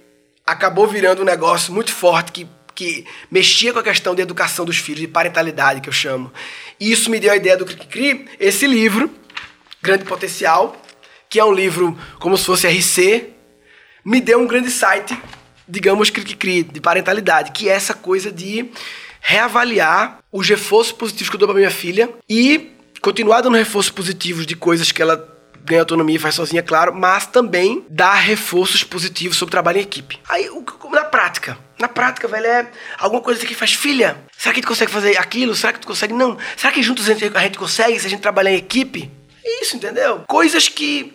acabou 0.47 0.87
virando 0.87 1.23
um 1.23 1.25
negócio 1.25 1.73
muito 1.73 1.93
forte 1.93 2.33
que, 2.33 2.49
que 2.75 3.07
mexia 3.31 3.73
com 3.73 3.79
a 3.79 3.83
questão 3.83 4.15
de 4.15 4.23
educação 4.23 4.65
dos 4.65 4.77
filhos, 4.77 5.01
de 5.01 5.09
parentalidade, 5.09 5.81
que 5.81 5.89
eu 5.89 5.93
chamo, 5.93 6.33
e 6.79 6.93
isso 6.93 7.11
me 7.11 7.19
deu 7.19 7.33
a 7.33 7.37
ideia 7.37 7.57
do 7.57 7.65
Criccri, 7.65 8.27
esse 8.39 8.67
livro, 8.67 9.11
Grande 9.81 10.05
Potencial, 10.05 10.77
que 11.29 11.41
é 11.41 11.45
um 11.45 11.53
livro 11.53 11.97
como 12.19 12.37
se 12.37 12.45
fosse 12.45 12.69
RC, 12.69 13.31
me 14.05 14.21
deu 14.21 14.41
um 14.41 14.47
grande 14.47 14.71
site, 14.71 15.17
digamos, 15.69 16.11
Criccri, 16.11 16.63
de 16.63 16.81
parentalidade, 16.81 17.53
que 17.53 17.69
é 17.69 17.73
essa 17.73 17.95
coisa 17.95 18.31
de 18.31 18.71
reavaliar 19.21 20.19
os 20.31 20.49
reforços 20.49 20.93
positivos 20.93 21.31
que 21.31 21.37
eu 21.37 21.39
dou 21.39 21.49
para 21.49 21.57
minha 21.57 21.71
filha 21.71 22.11
e 22.29 22.73
continuar 23.01 23.41
dando 23.41 23.57
reforços 23.57 23.91
positivos 23.91 24.47
de 24.47 24.57
coisas 24.57 24.91
que 24.91 25.01
ela 25.01 25.29
ganha 25.65 25.81
autonomia 25.81 26.17
e 26.17 26.19
faz 26.19 26.35
sozinha, 26.35 26.63
claro, 26.63 26.93
mas 26.95 27.27
também 27.27 27.85
dar 27.89 28.15
reforços 28.15 28.83
positivos 28.83 29.37
sobre 29.37 29.53
trabalho 29.53 29.79
em 29.79 29.83
equipe. 29.83 30.19
Aí, 30.29 30.49
na 30.91 31.05
prática, 31.05 31.57
na 31.79 31.89
prática, 31.89 32.27
velho, 32.27 32.47
é 32.47 32.67
alguma 32.99 33.23
coisa 33.23 33.45
que 33.47 33.55
faz, 33.55 33.73
filha, 33.73 34.17
será 34.37 34.55
que 34.55 34.61
tu 34.61 34.69
consegue 34.69 34.91
fazer 34.91 35.17
aquilo? 35.17 35.55
Será 35.55 35.73
que 35.73 35.81
tu 35.81 35.87
consegue? 35.87 36.13
Não. 36.13 36.37
Será 36.57 36.73
que 36.73 36.83
juntos 36.83 37.09
a 37.09 37.15
gente, 37.15 37.37
a 37.37 37.41
gente 37.41 37.59
consegue 37.59 37.99
se 37.99 38.07
a 38.07 38.11
gente 38.11 38.21
trabalhar 38.21 38.51
em 38.51 38.57
equipe? 38.57 39.11
Isso, 39.45 39.77
entendeu? 39.77 40.25
Coisas 40.29 40.69
que 40.69 41.13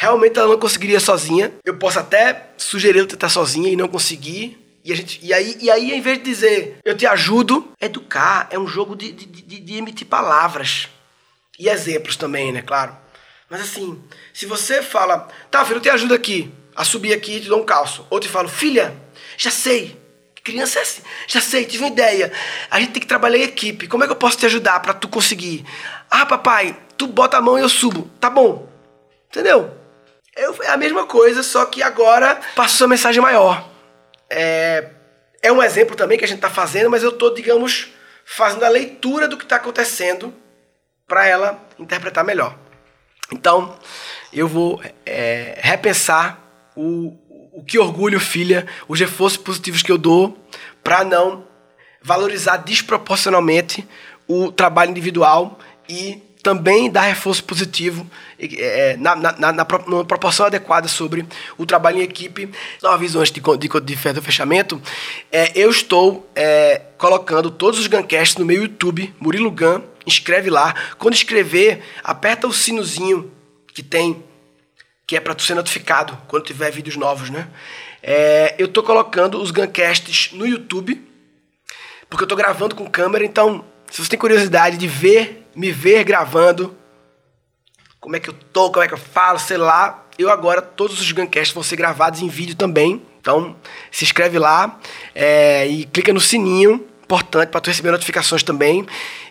realmente 0.00 0.38
ela 0.38 0.48
não 0.48 0.58
conseguiria 0.58 0.98
sozinha. 0.98 1.52
Eu 1.62 1.76
posso 1.76 1.98
até 1.98 2.52
sugerir 2.56 3.00
ela 3.00 3.06
tentar 3.06 3.28
sozinha 3.28 3.70
e 3.70 3.76
não 3.76 3.86
conseguir. 3.86 4.58
E, 4.82 4.90
a 4.90 4.96
gente, 4.96 5.20
e, 5.22 5.30
aí, 5.30 5.58
e 5.60 5.70
aí, 5.70 5.92
em 5.92 6.00
vez 6.00 6.16
de 6.16 6.24
dizer 6.24 6.78
eu 6.82 6.96
te 6.96 7.06
ajudo, 7.06 7.70
educar 7.78 8.48
é 8.50 8.58
um 8.58 8.66
jogo 8.66 8.96
de, 8.96 9.12
de, 9.12 9.26
de, 9.26 9.60
de 9.60 9.76
emitir 9.76 10.06
palavras. 10.06 10.88
E 11.58 11.68
exemplos 11.68 12.16
também, 12.16 12.50
né? 12.50 12.62
Claro. 12.62 12.96
Mas 13.50 13.60
assim, 13.60 14.02
se 14.32 14.46
você 14.46 14.82
fala, 14.82 15.28
tá, 15.50 15.62
filho, 15.66 15.76
eu 15.76 15.82
te 15.82 15.90
ajudo 15.90 16.14
aqui 16.14 16.50
a 16.74 16.82
subir 16.82 17.12
aqui 17.12 17.36
e 17.36 17.40
te 17.42 17.48
dou 17.48 17.60
um 17.60 17.66
calço. 17.66 18.06
Ou 18.08 18.18
te 18.18 18.26
falo, 18.26 18.48
filha, 18.48 18.96
já 19.36 19.50
sei. 19.50 20.00
Criança 20.42 20.78
é 20.78 20.82
assim, 20.82 21.02
já 21.26 21.42
sei, 21.42 21.66
tive 21.66 21.84
uma 21.84 21.90
ideia. 21.90 22.32
A 22.70 22.80
gente 22.80 22.92
tem 22.92 23.02
que 23.02 23.06
trabalhar 23.06 23.36
em 23.36 23.42
equipe. 23.42 23.86
Como 23.86 24.02
é 24.02 24.06
que 24.06 24.12
eu 24.14 24.16
posso 24.16 24.38
te 24.38 24.46
ajudar 24.46 24.80
para 24.80 24.94
tu 24.94 25.08
conseguir? 25.08 25.66
Ah, 26.10 26.24
papai, 26.24 26.74
tu 26.96 27.06
bota 27.06 27.36
a 27.36 27.42
mão 27.42 27.58
e 27.58 27.60
eu 27.60 27.68
subo. 27.68 28.10
Tá 28.18 28.30
bom. 28.30 28.66
Entendeu? 29.28 29.78
É 30.36 30.70
a 30.70 30.76
mesma 30.76 31.06
coisa, 31.06 31.42
só 31.42 31.64
que 31.66 31.82
agora 31.82 32.40
passou 32.54 32.84
a 32.84 32.88
mensagem 32.88 33.20
maior. 33.20 33.68
É, 34.28 34.90
é 35.42 35.52
um 35.52 35.62
exemplo 35.62 35.96
também 35.96 36.18
que 36.18 36.24
a 36.24 36.28
gente 36.28 36.38
está 36.38 36.50
fazendo, 36.50 36.90
mas 36.90 37.02
eu 37.02 37.10
estou, 37.10 37.34
digamos, 37.34 37.88
fazendo 38.24 38.64
a 38.64 38.68
leitura 38.68 39.26
do 39.26 39.36
que 39.36 39.44
está 39.44 39.56
acontecendo 39.56 40.32
para 41.06 41.26
ela 41.26 41.60
interpretar 41.78 42.24
melhor. 42.24 42.56
Então, 43.32 43.76
eu 44.32 44.46
vou 44.46 44.80
é, 45.04 45.58
repensar 45.60 46.38
o, 46.76 47.16
o 47.52 47.64
que 47.64 47.78
orgulho, 47.78 48.20
filha, 48.20 48.66
os 48.88 48.98
reforços 48.98 49.38
positivos 49.38 49.82
que 49.82 49.90
eu 49.90 49.98
dou 49.98 50.38
para 50.82 51.04
não 51.04 51.44
valorizar 52.02 52.56
desproporcionalmente 52.58 53.86
o 54.26 54.50
trabalho 54.52 54.90
individual 54.90 55.58
e 55.88 56.22
também 56.42 56.90
dar 56.90 57.02
reforço 57.02 57.44
positivo 57.44 58.08
é, 58.38 58.96
na, 58.96 59.14
na, 59.14 59.32
na, 59.32 59.52
na, 59.52 59.64
proporção 59.64 60.46
adequada 60.46 60.88
sobre 60.88 61.26
o 61.58 61.66
trabalho 61.66 61.98
em 61.98 62.02
equipe. 62.02 62.50
Só 62.78 62.92
aviso 62.92 63.18
antes 63.18 63.32
de, 63.32 63.40
de, 63.40 63.68
de, 63.68 64.12
de 64.12 64.20
fechamento, 64.20 64.80
é, 65.30 65.52
eu 65.54 65.70
estou 65.70 66.28
é, 66.34 66.80
colocando 66.96 67.50
todos 67.50 67.78
os 67.78 67.86
Guncasts 67.86 68.36
no 68.36 68.44
meu 68.44 68.62
YouTube, 68.62 69.14
Murilo 69.20 69.50
Gun, 69.50 69.82
inscreve 70.06 70.50
lá. 70.50 70.74
Quando 70.98 71.14
escrever, 71.14 71.82
aperta 72.02 72.46
o 72.46 72.52
sinozinho 72.52 73.30
que 73.72 73.82
tem, 73.82 74.24
que 75.06 75.16
é 75.16 75.20
para 75.20 75.34
tu 75.34 75.42
ser 75.42 75.54
notificado 75.54 76.18
quando 76.26 76.44
tiver 76.44 76.70
vídeos 76.70 76.96
novos, 76.96 77.30
né? 77.30 77.48
É, 78.02 78.54
eu 78.58 78.66
estou 78.66 78.82
colocando 78.82 79.40
os 79.40 79.50
Guncasts 79.50 80.32
no 80.32 80.46
YouTube, 80.46 81.06
porque 82.08 82.22
eu 82.22 82.26
estou 82.26 82.38
gravando 82.38 82.74
com 82.74 82.88
câmera, 82.88 83.24
então 83.24 83.64
se 83.90 84.02
você 84.02 84.08
tem 84.08 84.18
curiosidade 84.18 84.78
de 84.78 84.86
ver 84.86 85.39
me 85.54 85.72
ver 85.72 86.04
gravando, 86.04 86.76
como 88.00 88.16
é 88.16 88.20
que 88.20 88.30
eu 88.30 88.34
tô, 88.52 88.70
como 88.70 88.82
é 88.82 88.88
que 88.88 88.94
eu 88.94 88.98
falo, 88.98 89.38
sei 89.38 89.56
lá. 89.56 90.06
Eu 90.18 90.30
agora, 90.30 90.62
todos 90.62 91.00
os 91.00 91.12
Guncasts 91.12 91.54
vão 91.54 91.62
ser 91.62 91.76
gravados 91.76 92.22
em 92.22 92.28
vídeo 92.28 92.54
também. 92.54 93.02
Então, 93.20 93.54
se 93.90 94.04
inscreve 94.04 94.38
lá 94.38 94.78
é, 95.14 95.66
e 95.66 95.84
clica 95.84 96.12
no 96.12 96.20
sininho, 96.20 96.86
importante 97.04 97.48
para 97.50 97.60
tu 97.60 97.68
receber 97.68 97.90
notificações 97.90 98.42
também. 98.42 98.86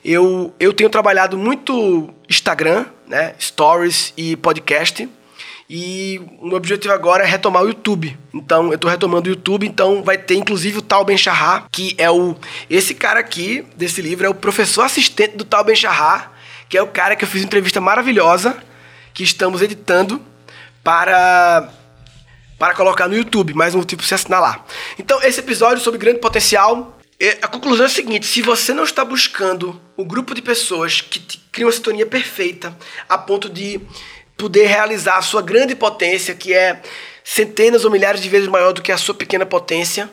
Eu, 0.06 0.54
eu 0.60 0.74
tenho 0.74 0.90
trabalhado 0.90 1.38
muito 1.38 2.14
Instagram, 2.30 2.86
né, 3.08 3.34
Stories 3.40 4.14
e 4.16 4.36
podcast. 4.36 5.10
E 5.70 6.20
o 6.40 6.48
meu 6.48 6.58
objetivo 6.58 6.92
agora 6.92 7.24
é 7.24 7.28
retomar 7.28 7.62
o 7.62 7.68
YouTube. 7.68 8.18
Então, 8.34 8.70
eu 8.70 8.76
estou 8.76 8.90
retomando 8.90 9.30
o 9.30 9.34
YouTube, 9.34 9.68
então 9.68 10.02
vai 10.02 10.18
ter 10.18 10.34
inclusive 10.34 10.80
o 10.80 10.82
Tal 10.82 11.06
Ben 11.06 11.16
Shahar, 11.16 11.68
que 11.72 11.94
é 12.00 12.10
o 12.10 12.36
esse 12.68 12.96
cara 12.96 13.20
aqui 13.20 13.64
desse 13.76 14.02
livro 14.02 14.26
é 14.26 14.30
o 14.30 14.34
professor 14.34 14.82
assistente 14.82 15.38
do 15.38 15.44
Tal 15.46 15.64
Ben 15.64 15.76
Shahar, 15.76 16.32
que 16.68 16.76
é 16.76 16.82
o 16.82 16.88
cara 16.88 17.16
que 17.16 17.24
eu 17.24 17.28
fiz 17.28 17.44
entrevista 17.44 17.80
maravilhosa 17.80 18.58
que 19.14 19.22
estamos 19.22 19.62
editando 19.62 20.20
para 20.84 21.70
para 22.58 22.74
colocar 22.74 23.08
no 23.08 23.16
YouTube, 23.16 23.54
mais 23.54 23.76
um 23.76 23.78
motivo 23.78 24.02
para 24.02 24.08
você 24.08 24.16
assinar 24.16 24.42
lá. 24.42 24.66
Então, 24.98 25.22
esse 25.22 25.40
episódio 25.40 25.82
sobre 25.82 26.00
grande 26.00 26.20
potencial, 26.20 27.00
é, 27.20 27.38
a 27.42 27.48
conclusão 27.48 27.86
é 27.86 27.88
a 27.88 27.92
seguinte: 27.92 28.26
se 28.26 28.42
você 28.42 28.74
não 28.74 28.84
está 28.84 29.06
buscando 29.06 29.80
o 29.96 30.04
grupo 30.04 30.34
de 30.34 30.42
pessoas 30.42 31.00
que 31.00 31.20
criam 31.52 31.68
uma 31.68 31.74
sintonia 31.74 32.06
perfeita 32.06 32.76
a 33.08 33.18
ponto 33.18 33.48
de 33.50 33.80
poder 34.40 34.68
realizar 34.68 35.18
a 35.18 35.22
sua 35.22 35.42
grande 35.42 35.76
potência, 35.76 36.34
que 36.34 36.54
é 36.54 36.82
centenas 37.24 37.84
ou 37.84 37.92
milhares 37.92 38.22
de 38.22 38.30
vezes 38.30 38.48
maior 38.48 38.72
do 38.72 38.82
que 38.82 38.92
a 38.92 38.98
sua 38.98 39.14
pequena 39.14 39.46
potência. 39.46 40.10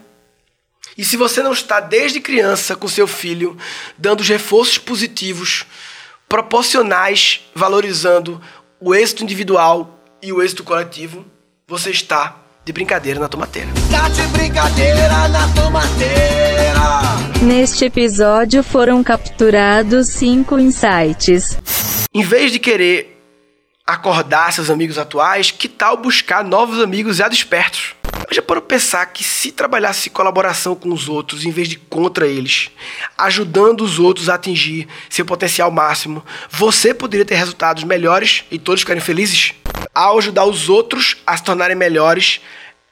E 0.98 1.04
se 1.04 1.16
você 1.16 1.42
não 1.42 1.52
está 1.52 1.78
desde 1.78 2.20
criança 2.20 2.74
com 2.74 2.88
seu 2.88 3.06
filho 3.06 3.56
dando 3.96 4.20
os 4.20 4.28
reforços 4.28 4.78
positivos, 4.78 5.64
proporcionais, 6.28 7.42
valorizando 7.54 8.42
o 8.80 8.94
êxito 8.94 9.22
individual 9.22 10.00
e 10.20 10.32
o 10.32 10.42
êxito 10.42 10.64
coletivo, 10.64 11.24
você 11.68 11.90
está 11.90 12.36
de 12.64 12.72
brincadeira 12.72 13.20
na 13.20 13.28
tomateira. 13.28 13.68
Tá 13.90 14.08
de 14.08 14.22
brincadeira 14.28 15.28
na 15.28 15.48
tomateira. 15.54 16.26
Neste 17.42 17.84
episódio 17.84 18.64
foram 18.64 19.04
capturados 19.04 20.08
cinco 20.08 20.58
insights. 20.58 21.58
Em 22.12 22.22
vez 22.22 22.50
de 22.50 22.58
querer 22.58 23.15
acordar 23.86 24.52
seus 24.52 24.68
amigos 24.68 24.98
atuais, 24.98 25.52
que 25.52 25.68
tal 25.68 25.96
buscar 25.96 26.42
novos 26.42 26.82
amigos 26.82 27.18
já 27.18 27.28
despertos? 27.28 27.94
Eu 28.28 28.34
já 28.34 28.42
para 28.42 28.60
pensar 28.60 29.06
que 29.06 29.22
se 29.22 29.52
trabalhasse 29.52 30.10
colaboração 30.10 30.74
com 30.74 30.92
os 30.92 31.08
outros 31.08 31.44
em 31.44 31.50
vez 31.52 31.68
de 31.68 31.76
contra 31.76 32.26
eles, 32.26 32.70
ajudando 33.16 33.82
os 33.82 34.00
outros 34.00 34.28
a 34.28 34.34
atingir 34.34 34.88
seu 35.08 35.24
potencial 35.24 35.70
máximo, 35.70 36.24
você 36.50 36.92
poderia 36.92 37.24
ter 37.24 37.36
resultados 37.36 37.84
melhores 37.84 38.44
e 38.50 38.58
todos 38.58 38.80
ficarem 38.80 39.02
felizes? 39.02 39.54
Ao 39.94 40.18
ajudar 40.18 40.44
os 40.44 40.68
outros 40.68 41.18
a 41.24 41.36
se 41.36 41.44
tornarem 41.44 41.76
melhores, 41.76 42.40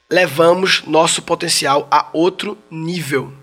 levamos 0.09 0.83
nosso 0.87 1.21
potencial 1.21 1.87
a 1.91 2.07
outro 2.13 2.57
nível. 2.71 3.33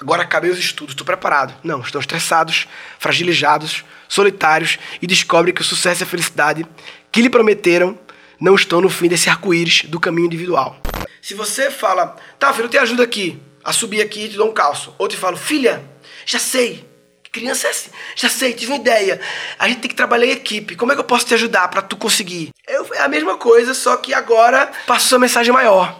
Agora 0.00 0.22
acabei 0.22 0.50
os 0.50 0.58
estudos, 0.58 0.92
estou 0.92 1.06
preparado. 1.06 1.54
Não, 1.62 1.80
estão 1.80 2.00
estressados, 2.00 2.66
fragilizados, 2.98 3.84
solitários 4.10 4.78
e 5.00 5.06
descobrem 5.06 5.54
que 5.54 5.62
o 5.62 5.64
sucesso 5.64 6.02
e 6.02 6.04
a 6.04 6.06
felicidade 6.06 6.66
que 7.10 7.22
lhe 7.22 7.30
prometeram 7.30 7.98
não 8.38 8.54
estão 8.54 8.82
no 8.82 8.90
fim 8.90 9.08
desse 9.08 9.30
arco-íris 9.30 9.84
do 9.84 9.98
caminho 9.98 10.26
individual. 10.26 10.76
Se 11.22 11.32
você 11.32 11.70
fala, 11.70 12.16
tá, 12.38 12.52
filho, 12.52 12.66
eu 12.66 12.70
te 12.70 12.78
ajudo 12.78 13.02
aqui 13.02 13.40
a 13.62 13.72
subir 13.72 14.00
aqui 14.00 14.24
e 14.24 14.28
te 14.28 14.36
dou 14.36 14.48
um 14.48 14.52
calço. 14.52 14.94
Ou 14.98 15.06
te 15.06 15.16
falo, 15.16 15.36
filha, 15.36 15.82
já 16.26 16.38
sei. 16.38 16.88
Criança 17.32 17.68
é 17.68 17.70
assim, 17.70 17.90
já 18.16 18.28
sei, 18.28 18.52
tive 18.52 18.72
uma 18.72 18.80
ideia. 18.80 19.20
A 19.56 19.68
gente 19.68 19.82
tem 19.82 19.88
que 19.88 19.94
trabalhar 19.94 20.26
em 20.26 20.32
equipe. 20.32 20.74
Como 20.74 20.90
é 20.90 20.96
que 20.96 21.00
eu 21.00 21.04
posso 21.04 21.26
te 21.26 21.34
ajudar 21.34 21.68
para 21.68 21.80
tu 21.80 21.96
conseguir? 21.96 22.50
Eu, 22.66 22.92
é 22.92 23.02
a 23.02 23.08
mesma 23.08 23.36
coisa, 23.36 23.72
só 23.72 23.96
que 23.98 24.12
agora 24.12 24.68
passou 24.84 25.14
a 25.14 25.20
mensagem 25.20 25.52
maior. 25.52 25.99